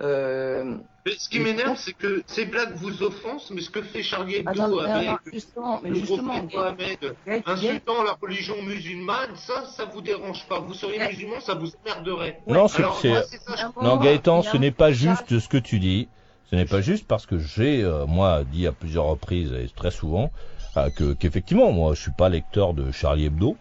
[0.01, 4.03] Euh, Mais ce qui m'énerve, c'est que ces blagues vous offensent, mais ce que fait
[4.03, 10.45] Charlie Hebdo avec justement, mais justement, Mohamed, insultant la religion musulmane, ça, ça vous dérange
[10.47, 10.59] pas.
[10.59, 12.39] Vous seriez musulman, ça vous emmerderait.
[12.47, 15.39] Non, c'est- Alors, c'est- moi, c'est ça, je- un Non, Gaëtan, ce n'est pas juste
[15.39, 16.07] ce que tu dis.
[16.51, 19.91] Ce n'est pas juste parce que j'ai, euh, moi, dit à plusieurs reprises et très
[19.91, 20.31] souvent
[20.77, 23.57] euh, que qu'effectivement, moi, je suis pas lecteur de Charlie Hebdo.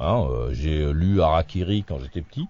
[0.00, 2.46] Hein, euh, j'ai lu Harakiri quand j'étais petit,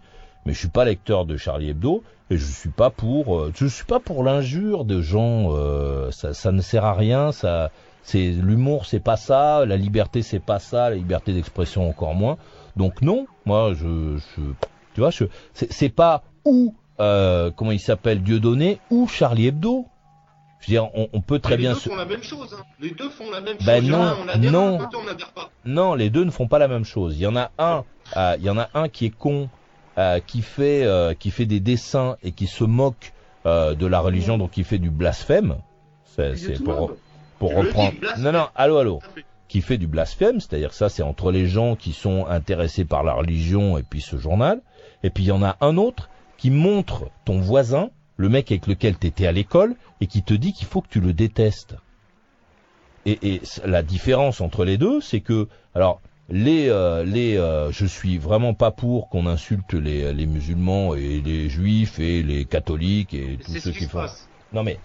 [0.47, 2.03] mais je suis pas lecteur de Charlie Hebdo
[2.33, 5.55] et je suis pas pour, euh, je suis pas pour l'injure de gens.
[5.55, 7.33] euh, ça, ça ne sert à rien.
[7.33, 7.70] Ça,
[8.03, 9.64] c'est l'humour, c'est pas ça.
[9.66, 10.91] La liberté, c'est pas ça.
[10.91, 12.37] La liberté d'expression encore moins.
[12.76, 14.43] Donc non, moi, je, je
[14.95, 19.87] tu vois, je, c'est pas ou euh, comment il s'appelle Dieudonné ou Charlie Hebdo.
[20.61, 21.89] Je veux dire, on, on peut très les bien deux se...
[21.89, 22.55] font la même chose.
[22.57, 22.62] Hein.
[22.80, 23.91] Les deux font la même Ben chose.
[23.91, 24.78] Non, un, on adhère, non.
[24.78, 25.51] on pas.
[25.64, 27.16] Non, les deux ne font pas la même chose.
[27.16, 27.85] Il y en a un,
[28.16, 29.49] euh, il y en a un qui est con,
[29.99, 33.12] euh, qui fait, euh, qui fait des dessins et qui se moque
[33.45, 35.57] euh, de la religion, donc qui fait du blasphème.
[36.05, 36.93] C'est pour,
[37.38, 37.95] pour reprendre.
[38.18, 39.01] Non, non, allô, allô.
[39.49, 43.12] Qui fait du blasphème, c'est-à-dire ça, c'est entre les gens qui sont intéressés par la
[43.12, 44.61] religion et puis ce journal.
[45.03, 48.66] Et puis il y en a un autre qui montre ton voisin, le mec avec
[48.66, 51.76] lequel tu étais à l'école, et qui te dit qu'il faut que tu le détestes.
[53.05, 56.01] Et, et la différence entre les deux, c'est que, alors,
[56.33, 61.20] les, euh, les, euh, je suis vraiment pas pour qu'on insulte les, les musulmans et
[61.20, 64.07] les juifs et les catholiques et tous ceux ce qui font.
[64.55, 64.78] Non mais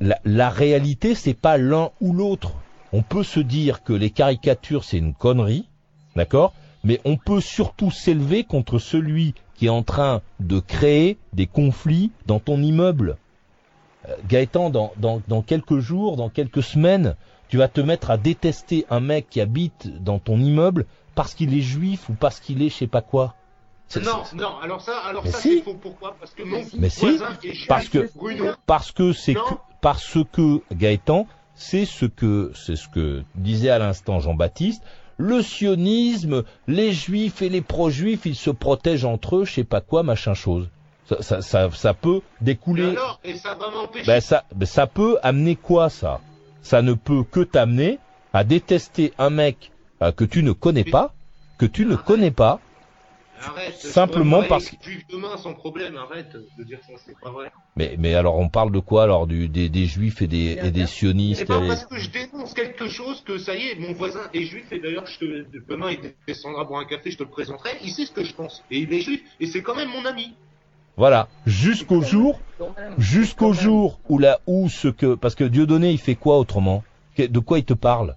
[0.00, 2.54] la, la réalité, c'est pas l'un ou l'autre.
[2.94, 5.68] On peut se dire que les caricatures, c'est une connerie,
[6.16, 6.54] d'accord?
[6.82, 12.10] Mais on peut surtout s'élever contre celui qui est en train de créer des conflits
[12.26, 13.18] dans ton immeuble.
[14.08, 17.16] Euh, Gaëtan, dans, dans, dans quelques jours, dans quelques semaines,
[17.54, 21.56] tu vas te mettre à détester un mec qui habite dans ton immeuble parce qu'il
[21.56, 23.36] est juif ou parce qu'il est je sais pas quoi.
[24.02, 25.58] Non, non, alors ça, alors Mais ça si.
[25.58, 25.74] c'est faux.
[25.80, 26.16] Pourquoi?
[26.18, 29.36] Parce que mon Mais si, voisin est juif, parce que- Bruno, parce que c'est
[29.80, 34.82] parce que Gaëtan, c'est ce que c'est ce que disait à l'instant Jean-Baptiste.
[35.16, 39.80] Le sionisme, les juifs et les pro-juifs, ils se protègent entre eux, je sais pas
[39.80, 40.68] quoi, machin chose.
[41.08, 42.90] Ça, ça, ça, ça peut et découler.
[42.90, 44.06] alors, et ça va m'empêcher.
[44.06, 46.20] Ben ça, ben ça peut amener quoi ça?
[46.64, 47.98] Ça ne peut que t'amener
[48.32, 49.70] à détester un mec
[50.02, 51.14] euh, que tu ne connais pas,
[51.58, 52.60] que tu ne connais pas,
[53.46, 53.74] Arrête.
[53.76, 54.76] Simplement parce que.
[54.82, 57.50] Juif demain sans problème, arrête de dire ça, c'est pas vrai.
[57.76, 60.86] Mais, mais alors on parle de quoi alors du, des, des juifs et des, et
[60.86, 64.22] sionistes pas et- parce que je dénonce quelque chose que ça y est, mon voisin
[64.32, 67.28] est juif et d'ailleurs je te, demain il descendra boire un café, je te le
[67.28, 67.70] présenterai.
[67.82, 70.04] Il sait ce que je pense et il est juif et c'est quand même mon
[70.06, 70.34] ami.
[70.96, 72.38] Voilà, jusqu'au jour,
[72.98, 76.84] jusqu'au jour où la où ce que parce que Dieudonné il fait quoi autrement?
[77.18, 78.16] De quoi il te parle?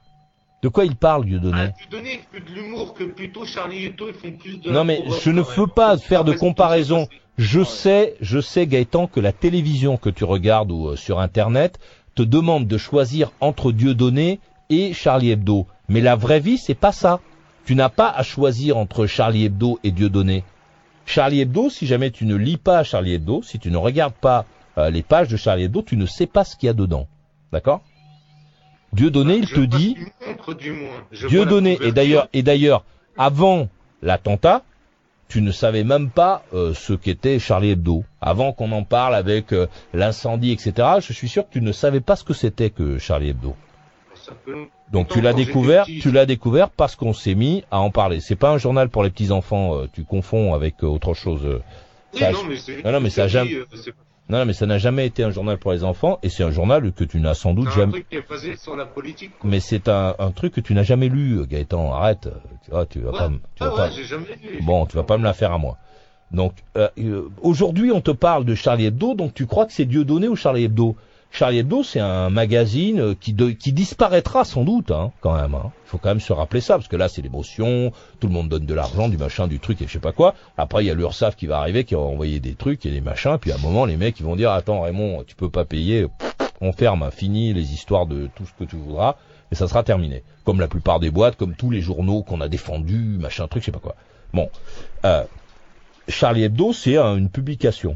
[0.62, 4.38] De quoi il parle Ah, Dieudonné plus de l'humour que plutôt Charlie Hebdo, ils font
[4.38, 4.72] plus de.
[4.72, 7.08] Non mais je ne veux pas faire de comparaison.
[7.38, 11.80] Je sais, je sais Gaëtan que la télévision que tu regardes ou euh, sur internet
[12.16, 14.40] te demande de choisir entre Dieudonné
[14.72, 15.68] et Charlie Hebdo.
[15.88, 17.20] Mais la vraie vie, c'est pas ça.
[17.66, 20.44] Tu n'as pas à choisir entre Charlie Hebdo et Dieudonné.
[21.08, 24.46] Charlie Hebdo, si jamais tu ne lis pas Charlie Hebdo, si tu ne regardes pas
[24.78, 27.08] euh, les pages de Charlie Hebdo, tu ne sais pas ce qu'il y a dedans.
[27.52, 27.82] D'accord?
[28.92, 29.98] Dieudonné, il Je te dit,
[30.28, 31.30] montre, du moins.
[31.30, 32.84] Dieudonné, la et d'ailleurs, et d'ailleurs,
[33.18, 33.70] avant
[34.02, 34.64] l'attentat,
[35.30, 38.04] tu ne savais même pas euh, ce qu'était Charlie Hebdo.
[38.20, 42.02] Avant qu'on en parle avec euh, l'incendie, etc., je suis sûr que tu ne savais
[42.02, 43.56] pas ce que c'était que Charlie Hebdo.
[44.28, 44.56] Ça peut-
[44.92, 48.20] Donc tu l'as découvert, tu l'as découvert parce qu'on s'est mis à en parler.
[48.20, 51.42] C'est pas un journal pour les petits enfants, euh, tu confonds avec euh, autre chose.
[51.46, 51.62] euh.
[52.14, 52.56] Oui, Ça a- non, mais.
[52.84, 53.52] Non, non, mais ça jamais-
[54.30, 56.92] Non, mais ça n'a jamais été un journal pour les enfants et c'est un journal
[56.92, 57.92] que tu n'as sans doute un jamais.
[57.94, 59.32] truc qui est basé sur la politique.
[59.40, 59.50] quoi.
[59.50, 61.94] Mais c'est un, un truc que tu n'as jamais lu, Gaëtan.
[61.94, 62.28] Arrête,
[62.66, 63.18] tu vois, tu vas Ouais.
[63.18, 63.88] pas, me- tu vas Ah pas.
[63.90, 64.26] ouais, jamais.
[64.64, 65.78] Bon, tu vas pas me la faire à moi.
[66.32, 66.90] Donc euh,
[67.42, 70.66] aujourd'hui, on te parle de Charlie Hebdo, donc tu crois que c'est Dieudonné ou Charlie
[70.66, 70.98] Hebdo?
[71.30, 75.54] Charlie Hebdo, c'est un magazine euh, qui, de- qui disparaîtra sans doute, hein, quand même.
[75.54, 75.72] hein.
[75.86, 78.50] Il faut quand même se rappeler ça, parce que là, c'est l'émotion, tout le monde
[78.50, 80.34] donne de l'argent, du machin, du truc, et je sais pas quoi.
[80.58, 83.02] Après, il y a l'URSSAF qui va arriver, qui va envoyer des trucs et des
[83.02, 85.64] machins, puis à un moment, les mecs, ils vont dire, attends, Raymond, tu peux pas
[85.66, 86.08] payer,
[86.60, 89.18] on ferme, hein, fini les histoires de tout ce que tu voudras,
[89.52, 90.24] et ça sera terminé.
[90.44, 93.68] Comme la plupart des boîtes, comme tous les journaux qu'on a défendus, machin, truc, je
[93.68, 93.96] sais pas quoi.
[94.34, 94.50] Bon,
[95.06, 95.24] euh,
[96.08, 97.96] Charlie Hebdo, c'est une publication.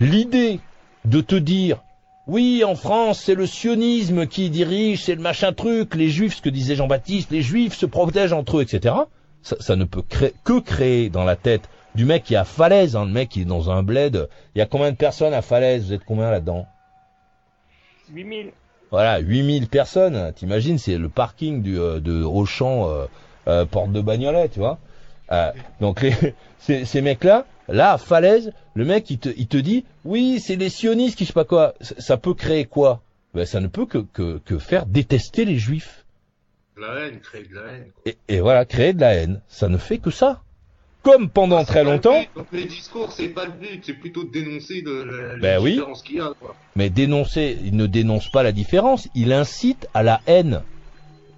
[0.00, 0.60] L'idée
[1.04, 1.78] de te dire,
[2.26, 6.42] oui, en France, c'est le sionisme qui dirige, c'est le machin truc, les juifs, ce
[6.42, 8.94] que disait Jean-Baptiste, les juifs se protègent entre eux, etc.
[9.42, 12.44] Ça, ça ne peut créer, que créer dans la tête du mec qui est à
[12.44, 14.28] Falaise, hein, le mec qui est dans un bled.
[14.54, 15.86] Il y a combien de personnes à Falaise?
[15.86, 16.66] Vous êtes combien là-dedans?
[18.12, 18.50] 8000.
[18.90, 20.32] Voilà, 8000 personnes.
[20.34, 23.06] T'imagines, c'est le parking du, euh, de Auchan, euh,
[23.48, 24.78] euh, porte de Bagnolet, tu vois.
[25.32, 25.50] Euh,
[25.80, 26.14] donc les,
[26.58, 30.56] ces, ces mecs-là, là, à Falaise, le mec, il te, il te dit, oui, c'est
[30.56, 31.74] les sionistes qui je sais pas quoi.
[31.80, 33.00] Ça, ça peut créer quoi?
[33.34, 36.04] Ben, Ça ne peut que, que, que faire détester les juifs.
[36.76, 37.86] De la haine, créer de la haine.
[38.04, 39.40] Et, et voilà, créer de la haine.
[39.48, 40.42] Ça ne fait que ça.
[41.02, 42.20] Comme pendant C'est très le longtemps.
[42.34, 45.60] Donc les discours, c'est pas le but, c'est plutôt de dénoncer de la, Ben la
[45.60, 45.72] oui.
[45.74, 46.32] différence qu'il y a.
[46.40, 46.56] Quoi.
[46.74, 50.62] Mais dénoncer, il ne dénonce pas la différence, il incite à la haine.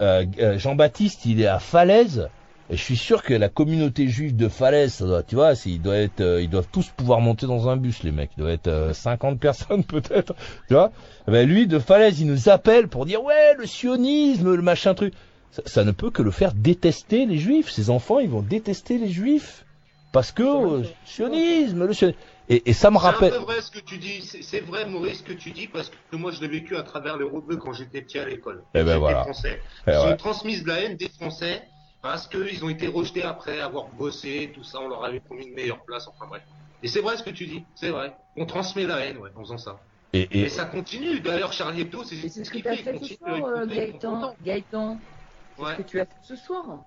[0.01, 2.31] Euh, euh, Jean-Baptiste, il est à Falaise,
[2.71, 5.81] et je suis sûr que la communauté juive de Falaise, ça doit, tu vois, ils
[5.81, 8.31] doivent être, euh, ils doivent tous pouvoir monter dans un bus, les mecs.
[8.37, 10.35] Il doit être euh, 50 personnes peut-être,
[10.69, 10.93] tu vois?
[11.27, 14.95] Eh Ben lui de Falaise, il nous appelle pour dire ouais, le sionisme, le machin
[14.95, 15.15] truc.
[15.51, 17.71] Ça, ça ne peut que le faire détester les juifs.
[17.71, 19.65] Ses enfants, ils vont détester les juifs
[20.13, 22.19] parce que euh, sionisme, le sionisme.
[22.51, 23.33] Et, et ça me rappelle.
[23.33, 26.17] C'est vrai ce que tu dis, c'est vrai Maurice ce que tu dis parce que
[26.17, 28.63] moi je l'ai vécu à travers les rebeux quand j'étais petit à l'école.
[28.75, 29.23] Eh ben voilà.
[29.23, 29.61] Français.
[29.87, 30.13] Eh Ils ouais.
[30.13, 31.63] ont transmis de la haine des Français
[32.03, 35.55] parce qu'ils ont été rejetés après avoir bossé, tout ça, on leur avait promis une
[35.55, 36.43] meilleure place, enfin bref.
[36.83, 38.17] Et c'est vrai ce que tu dis, c'est vrai.
[38.37, 39.81] On transmet la haine, ouais, en faisant ça.
[40.13, 41.21] Et, ça continue.
[41.21, 44.37] D'ailleurs, Charlie Hebdo, c'est Et c'est ce que tu as fait, ce soir, euh, Gaëtan.
[44.43, 45.01] Gaëtan,
[45.59, 45.73] Ouais.
[45.73, 46.85] ce que tu as fait ce soir.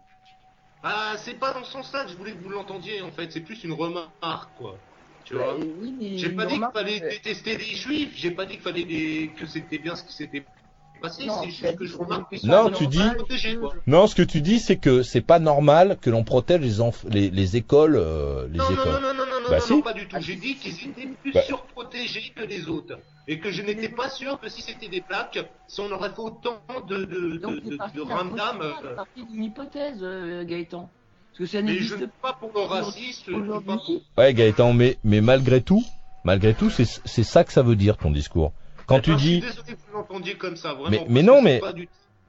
[0.81, 3.31] Ah, c'est pas dans ce sens-là que je voulais que vous l'entendiez, en fait.
[3.31, 4.77] C'est plus une remarque, quoi.
[5.25, 5.55] Tu vois.
[5.55, 8.63] Ouais, oui, mais J'ai pas dit qu'il fallait détester les juifs, j'ai pas dit qu'il
[8.63, 9.29] fallait les...
[9.33, 10.43] que c'était bien ce qui s'était
[11.25, 12.99] Non, tu juste que je remarque Non, dis-.
[13.87, 17.07] Non, ce que tu dis, c'est que c'est pas normal que l'on protège les, enf-
[17.09, 18.85] les, les écoles, euh, les Non, non, écoles.
[18.85, 19.71] non, non, non, non, Bah non, si.
[19.73, 20.17] non, pas du tout.
[20.19, 21.41] J'ai dit qu'ils étaient plus Bah.
[21.41, 22.99] surprotégés que les autres.
[23.27, 26.19] Et que je n'étais pas sûr que si c'était des plaques, si on aurait fait
[26.19, 28.61] autant de, de, Donc, de, ramdam.
[28.61, 30.89] euh, c'est parti d'une hypothèse, euh, Gaëtan.
[31.31, 33.41] Parce que ça Mais je n'existe ne suis pas pour le racisme, pour...
[33.41, 34.03] aujourd'hui.
[34.17, 35.83] Ouais, Gaëtan, mais, mais malgré tout,
[36.23, 38.51] malgré tout, c'est c'est ça que ça veut dire ton discours.
[38.91, 41.05] Quand Eh tu ben, dis, comme ça, vraiment.
[41.07, 41.61] Mais- non, mais-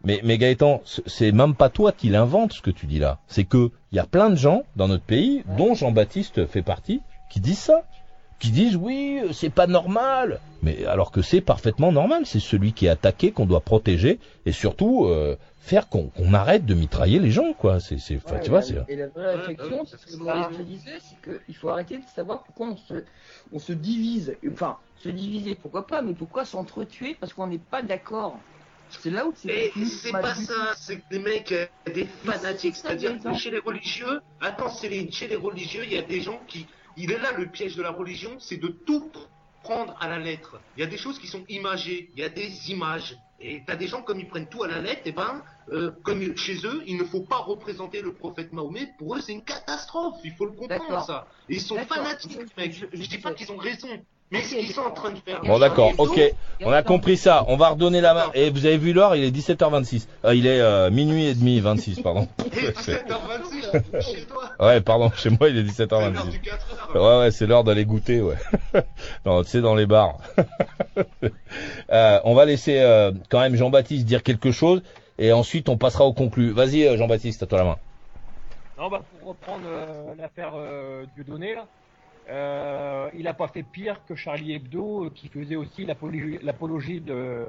[0.04, 3.18] mais, mais Gaëtan, c'est même pas toi qui l'invente ce que tu dis là.
[3.26, 7.02] C'est que il y a plein de gens dans notre pays, dont Jean-Baptiste fait partie,
[7.30, 7.82] qui disent ça,
[8.42, 10.40] qui disent oui, euh, c'est pas normal.
[10.62, 12.26] Mais alors que c'est parfaitement normal.
[12.26, 16.74] C'est celui qui est attaqué qu'on doit protéger et surtout euh, faire qu'on arrête de
[16.74, 17.78] mitrailler les gens, quoi.
[17.78, 18.84] C'est, c'est, Ouais, tu et vois, la- c'est.
[18.88, 20.34] Et la vraie réflexion, ouais, c'est ce c'est que ça.
[20.34, 23.04] Maurice te disait, c'est qu'il faut arrêter de savoir pourquoi on se,
[23.52, 24.36] on se divise.
[24.52, 28.36] Enfin, se diviser, pourquoi pas, mais pourquoi s'entretuer parce qu'on n'est pas d'accord?
[28.90, 32.76] C'est là où c'est c'est pas ça, c'est que des mecs, euh, des fanatiques.
[32.76, 36.66] C'est-à-dire chez les religieux, attends Céline, chez les religieux, il y a des gens qui.
[36.96, 39.10] Il est là le piège de la religion, c'est de tout
[39.62, 40.60] prendre à la lettre.
[40.76, 43.16] Il y a des choses qui sont imagées, il y a des images.
[43.40, 46.36] Et t'as des gens, comme ils prennent tout à la lettre, et ben, euh, comme
[46.36, 48.88] chez eux, il ne faut pas représenter le prophète Mahomet.
[48.98, 50.16] Pour eux, c'est une catastrophe.
[50.24, 51.26] Il faut le comprendre, ça.
[51.48, 52.72] Et ils sont fanatiques, mec.
[52.72, 53.88] Je- Je, je dis pas qu'ils ont raison.
[54.32, 55.42] Mais ce qu'ils sont en train de faire.
[55.42, 56.18] Bon d'accord, ok.
[56.64, 57.44] On a compris ça.
[57.48, 58.30] On va redonner la main.
[58.34, 60.06] Et vous avez vu l'heure, il est 17h26.
[60.24, 62.26] Euh, il est euh, minuit et demi 26, pardon.
[62.46, 64.44] Et 17h26, chez toi.
[64.58, 66.30] Ouais, pardon, chez moi il est C'est l'heure 17h26.
[66.30, 67.02] du 4 heures.
[67.02, 68.36] Ouais, ouais, c'est l'heure d'aller goûter, ouais.
[69.26, 70.16] non, c'est dans les bars.
[71.90, 74.82] Euh, on va laisser euh, quand même Jean-Baptiste dire quelque chose
[75.18, 76.52] et ensuite on passera au conclu.
[76.52, 77.76] Vas-y Jean-Baptiste, à toi la main.
[78.78, 81.66] Non, bah, pour reprendre euh, l'affaire euh, Dieudonné, là,
[82.28, 87.44] euh, il n'a pas fait pire que Charlie Hebdo, euh, qui faisait aussi l'apologie de,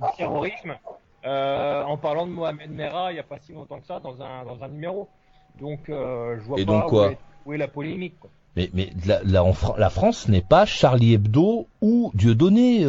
[0.00, 0.74] du terrorisme,
[1.24, 4.20] euh, en parlant de Mohamed Merah il n'y a pas si longtemps que ça dans
[4.22, 5.08] un, dans un numéro.
[5.60, 8.18] Donc, euh, je vois Et pas donc quoi où, est, où est la polémique.
[8.20, 8.30] Quoi.
[8.56, 12.84] Mais, mais la, la, en Fran- la France n'est pas Charlie Hebdo ou Dieudonné.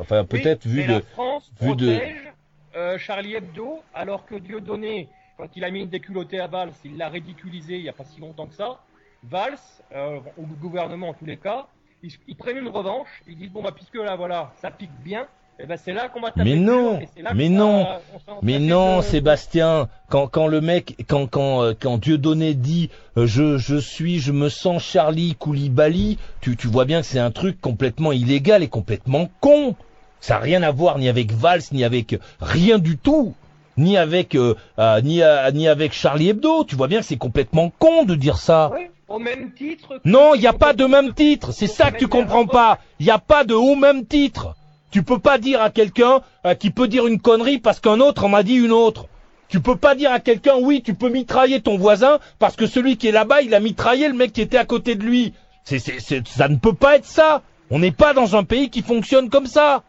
[0.00, 0.92] Enfin peut-être Oui, vu de...
[0.92, 2.32] La France vu de- protège
[2.76, 6.96] euh, Charlie Hebdo, alors que Dieudonné, quand il a mis une déculottée à Valls, il
[6.96, 8.80] l'a ridiculisé il n'y a pas si longtemps que ça.
[9.28, 9.58] Valls,
[9.94, 11.66] euh, ou le gouvernement en tous les cas,
[12.02, 15.26] ils, ils prennent une revanche, ils disent bon bah puisque là voilà, ça pique bien,
[15.60, 16.98] et ben c'est là qu'on va taper Mais non,
[17.34, 17.86] mais non,
[18.26, 22.90] s'en Mais non, de- Sébastien, quand quand le mec, quand quand euh, quand Dieudonné dit
[23.16, 27.20] euh, je je suis, je me sens Charlie Koulibaly, tu tu vois bien que c'est
[27.20, 29.76] un truc complètement illégal et complètement con.
[30.20, 33.34] Ça n'a rien à voir ni avec Valls ni avec rien du tout,
[33.76, 36.64] ni avec euh, euh, ni euh, ni avec Charlie Hebdo.
[36.64, 38.70] Tu vois bien que c'est complètement con de dire ça.
[38.74, 40.00] Oui, au même titre.
[40.04, 41.52] Non, il n'y a pas de même titre.
[41.52, 42.78] C'est ça que tu comprends pas.
[42.98, 44.54] Il n'y a pas de au même titre.
[44.90, 48.24] Tu peux pas dire à quelqu'un euh, qui peut dire une connerie parce qu'un autre
[48.24, 49.06] en a dit une autre.
[49.48, 52.96] Tu peux pas dire à quelqu'un oui, tu peux mitrailler ton voisin parce que celui
[52.96, 55.34] qui est là-bas, il a mitraillé le mec qui était à côté de lui.
[55.64, 57.42] C'est, c'est, c'est- ça ne peut pas être ça.
[57.70, 59.82] On n'est pas dans un pays qui fonctionne comme ça.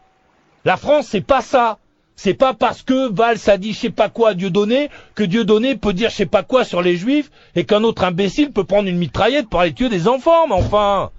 [0.64, 1.78] La France, c'est pas ça.
[2.16, 5.76] C'est pas parce que Valls a dit je sais pas quoi à Dieudonné que Dieudonné
[5.76, 8.88] peut dire je sais pas quoi sur les juifs et qu'un autre imbécile peut prendre
[8.88, 11.10] une mitraillette pour aller tuer des enfants, mais enfin.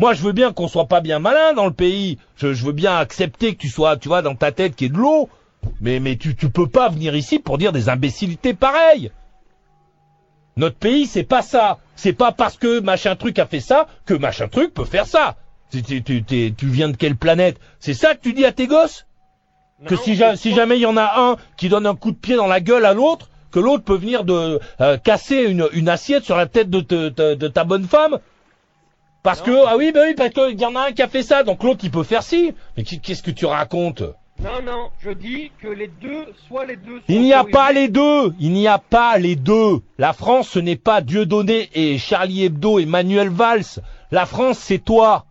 [0.00, 2.16] Moi, je veux bien qu'on soit pas bien malin dans le pays.
[2.36, 4.94] Je, veux bien accepter que tu sois, tu vois, dans ta tête qu'il y ait
[4.94, 5.28] de l'eau.
[5.82, 9.10] Mais, mais tu, tu peux pas venir ici pour dire des imbécilités pareilles.
[10.56, 11.80] Notre pays, c'est pas ça.
[11.96, 15.36] C'est pas parce que machin truc a fait ça que machin truc peut faire ça.
[15.70, 17.60] Tu, tu, tu, tu viens de quelle planète?
[17.78, 19.06] C'est ça que tu dis à tes gosses?
[19.86, 22.16] Que Non, si, ja- jamais il y en a un qui donne un coup de
[22.16, 25.88] pied dans la gueule à l'autre, que l'autre peut venir de euh, casser une, une
[25.88, 28.18] assiette sur la tête de, te- te- de ta bonne femme
[29.22, 29.46] Parce Non.
[29.46, 31.42] que ah oui bah oui parce qu'il y en a un qui a fait ça,
[31.44, 32.52] donc l'autre il peut faire ci.
[32.76, 34.02] Mais qu'est-ce que tu racontes?
[34.42, 37.00] Non, non, je dis que les deux, soit les deux.
[37.08, 38.34] Il n'y a pas les deux.
[38.40, 39.80] Il n'y a pas les deux.
[39.98, 43.80] La France, ce n'est pas Dieudonné et Charlie Hebdo et Manuel Valls.
[44.10, 45.26] La France, c'est toi.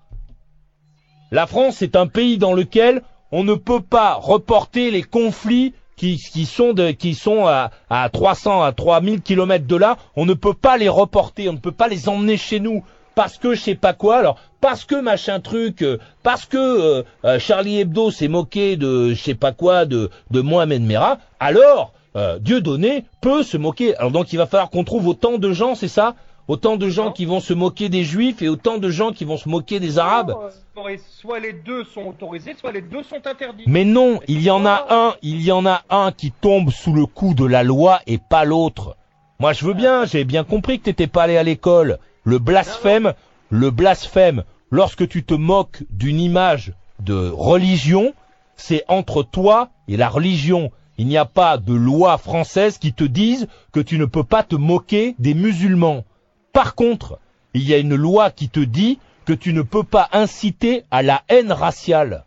[1.32, 3.02] La France, c'est un pays dans lequel
[3.32, 8.10] on ne peut pas reporter les conflits qui, qui sont de, qui sont à, à
[8.10, 9.98] 300, à 3000 kilomètres de là.
[10.16, 11.50] On ne peut pas les reporter.
[11.50, 12.84] On ne peut pas les emmener chez nous.
[13.16, 17.04] Parce que je sais pas quoi, alors parce que machin truc, euh, parce que euh,
[17.26, 22.40] euh, Charlie Hebdo s'est moqué de je sais pas quoi de, Mohamed Merah, alors euh,
[22.40, 23.96] Dieudonné peut se moquer.
[23.98, 26.16] Alors donc il va falloir qu'on trouve autant de gens, c'est ça?
[26.50, 29.38] Autant de gens qui vont se moquer des juifs et autant de gens qui vont
[29.38, 30.36] se moquer des arabes.
[30.36, 33.66] Euh, soit les deux sont autorisés, soit les deux sont interdits.
[33.68, 36.92] Mais non, il y en a un, il y en a un qui tombe sous
[36.92, 38.98] le coup de la loi et pas l'autre.
[39.40, 42.00] Moi je veux bien, j'ai bien compris que t'étais pas allé à l'école.
[42.24, 43.14] Le blasphème,
[43.52, 48.14] le blasphème, lorsque tu te moques d'une image de religion,
[48.56, 50.72] c'est entre toi et la religion.
[50.98, 54.42] Il n'y a pas de loi française qui te dise que tu ne peux pas
[54.42, 56.06] te moquer des musulmans.
[56.54, 57.20] Par contre,
[57.54, 61.02] il y a une loi qui te dit que tu ne peux pas inciter à
[61.04, 62.24] la haine raciale.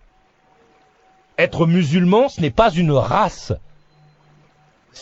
[1.39, 3.53] Être musulman, ce n'est pas une race.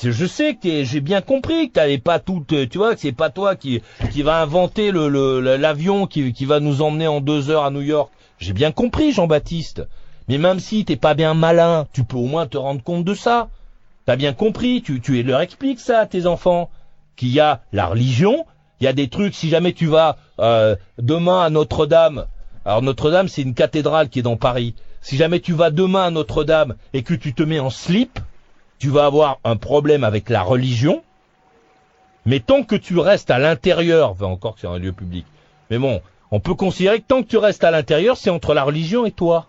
[0.03, 3.13] Je sais que j'ai bien compris que t'avais pas tout, euh, tu vois, que c'est
[3.13, 7.51] pas toi qui qui va inventer le- l'avion qui qui va nous emmener en deux
[7.51, 8.11] heures à New York.
[8.39, 9.83] J'ai bien compris, Jean-Baptiste.
[10.29, 13.15] Mais même si t'es pas bien malin, tu peux au moins te rendre compte de
[13.15, 13.49] ça.
[14.07, 16.71] T'as bien compris, tu tu leur expliques ça à tes enfants
[17.17, 18.47] qu'il y a la religion,
[18.81, 19.35] il y a des trucs.
[19.35, 22.27] Si jamais tu vas euh, demain à Notre-Dame,
[22.65, 24.75] alors Notre-Dame c'est une cathédrale qui est dans Paris.
[25.01, 28.19] Si jamais tu vas demain à Notre-Dame et que tu te mets en slip,
[28.79, 31.03] tu vas avoir un problème avec la religion.
[32.27, 35.25] Mais tant que tu restes à l'intérieur, enfin encore que c'est un lieu public,
[35.71, 38.63] mais bon, on peut considérer que tant que tu restes à l'intérieur, c'est entre la
[38.63, 39.47] religion et toi.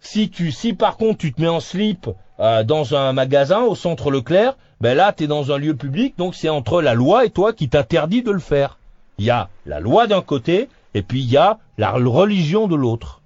[0.00, 2.10] Si tu, si par contre tu te mets en slip
[2.40, 6.34] euh, dans un magasin au centre Leclerc, ben là t'es dans un lieu public, donc
[6.34, 8.78] c'est entre la loi et toi qui t'interdit de le faire.
[9.18, 12.76] Il y a la loi d'un côté et puis il y a la religion de
[12.76, 13.20] l'autre.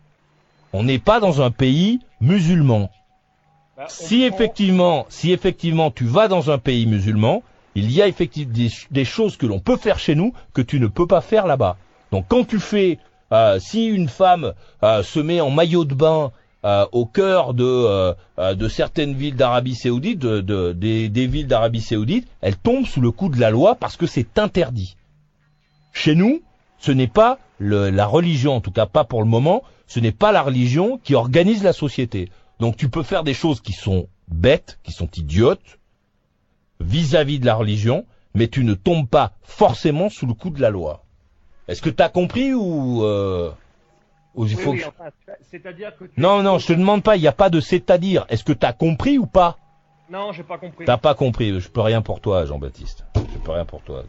[0.73, 2.91] On n'est pas dans un pays musulman.
[3.77, 7.43] Bah, Si effectivement, si effectivement tu vas dans un pays musulman,
[7.75, 10.81] il y a effectivement des, des choses que l'on peut faire chez nous que tu
[10.81, 11.77] ne peux pas faire là-bas.
[12.13, 12.99] Donc quand tu fais,
[13.33, 16.33] euh, si une femme euh, se met en maillot de bain
[16.65, 21.27] euh, au cœur de, euh, euh, de certaines villes d'Arabie Saoudite, de, de- des, des
[21.27, 24.97] villes d'Arabie Saoudite, elle tombe sous le coup de la loi parce que c'est interdit.
[25.93, 26.43] Chez nous,
[26.79, 30.13] ce n'est pas le- la religion, en tout cas pas pour le moment, ce n'est
[30.13, 32.31] pas la religion qui organise la société.
[32.61, 35.79] Donc tu peux faire des choses qui sont bêtes, qui sont idiotes,
[36.81, 38.05] vis-à-vis de la religion,
[38.35, 41.05] mais tu ne tombes pas forcément sous le coup de la loi.
[41.67, 43.51] Est-ce que tu as compris ou, euh,
[44.35, 44.87] Oui, faut oui, que...
[44.87, 45.11] enfin,
[45.51, 48.25] c'est-à-dire que tu- Non, non, je te demande pas, il n'y a pas de c'est-à-dire.
[48.29, 49.59] Est-ce que tu as compris ou pas?
[50.11, 50.85] Non, j'ai pas compris.
[50.87, 53.05] T'as pas compris, je peux rien pour toi, Jean-Baptiste.
[53.17, 54.05] Je peux rien pour toi.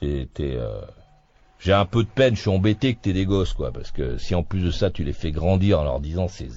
[0.00, 0.80] T'es, t'es, euh,
[1.58, 4.16] J'ai un peu de peine, je suis embêté que t'aies des gosses, quoi, parce que
[4.16, 6.48] si en plus de ça tu les fais grandir en leur disant c'est,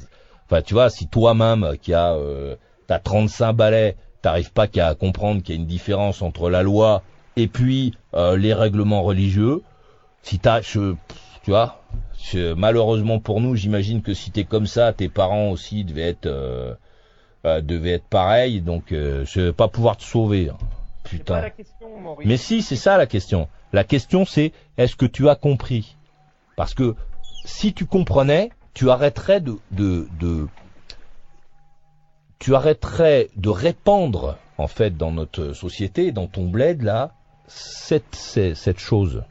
[0.46, 2.56] enfin tu vois, si toi-même qui a, euh,
[2.88, 7.04] t'as 35 balais, t'arrives pas qu'à comprendre qu'il y a une différence entre la loi
[7.36, 9.62] et puis euh, les règlements religieux,
[10.22, 10.96] si t'as, je,
[11.44, 11.82] tu vois,
[12.56, 16.74] malheureusement pour nous, j'imagine que si t'es comme ça, tes parents aussi devaient être euh,
[17.46, 20.50] euh, devaient être pareils, donc euh, je vais pas pouvoir te sauver.
[20.50, 20.58] hein.
[20.58, 21.42] Pas Putain.
[21.42, 22.26] la question, Maurice.
[22.28, 23.50] Mais si, c'est ça la question.
[23.74, 25.98] La question c'est est-ce que tu as compris?
[26.56, 26.96] Parce que
[27.46, 30.48] si tu comprenais, tu arrêterais de, de, de
[32.40, 37.12] tu arrêterais de répandre en fait dans notre société, dans ton bled là,
[37.48, 39.24] cette, cette, cette chose.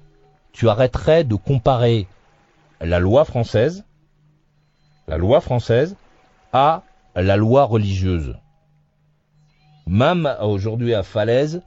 [0.53, 2.07] Tu arrêterais de comparer
[2.81, 3.85] la loi française,
[5.09, 5.97] la loi française,
[6.53, 6.83] à
[7.15, 8.37] la loi religieuse.
[9.87, 11.63] Même aujourd'hui à Falaise,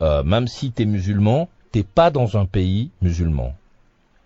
[0.00, 3.54] euh, même si tu es musulman, t'es pas dans un pays musulman.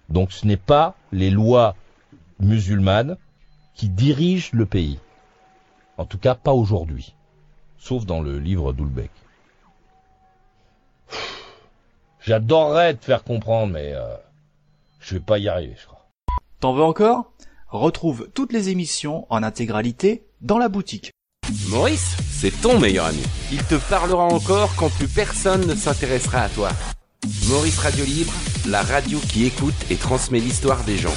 [0.09, 1.74] Donc ce n'est pas les lois
[2.40, 3.16] musulmanes
[3.74, 4.98] qui dirigent le pays.
[5.98, 7.14] En tout cas, pas aujourd'hui.
[7.78, 9.11] Sauf dans le livre d'Oulbeck.
[12.27, 14.16] J'adorerais te faire comprendre, mais euh,
[14.99, 16.09] je vais pas y arriver, je crois.
[16.59, 17.31] T'en veux encore?
[17.68, 21.12] Retrouve toutes les émissions en intégralité dans la boutique.
[21.68, 23.22] Maurice, c'est ton meilleur ami.
[23.53, 26.70] Il te parlera encore quand plus personne ne s'intéressera à toi.
[27.49, 28.33] Maurice Radio Libre,
[28.66, 31.14] la radio qui écoute et transmet l'histoire des gens.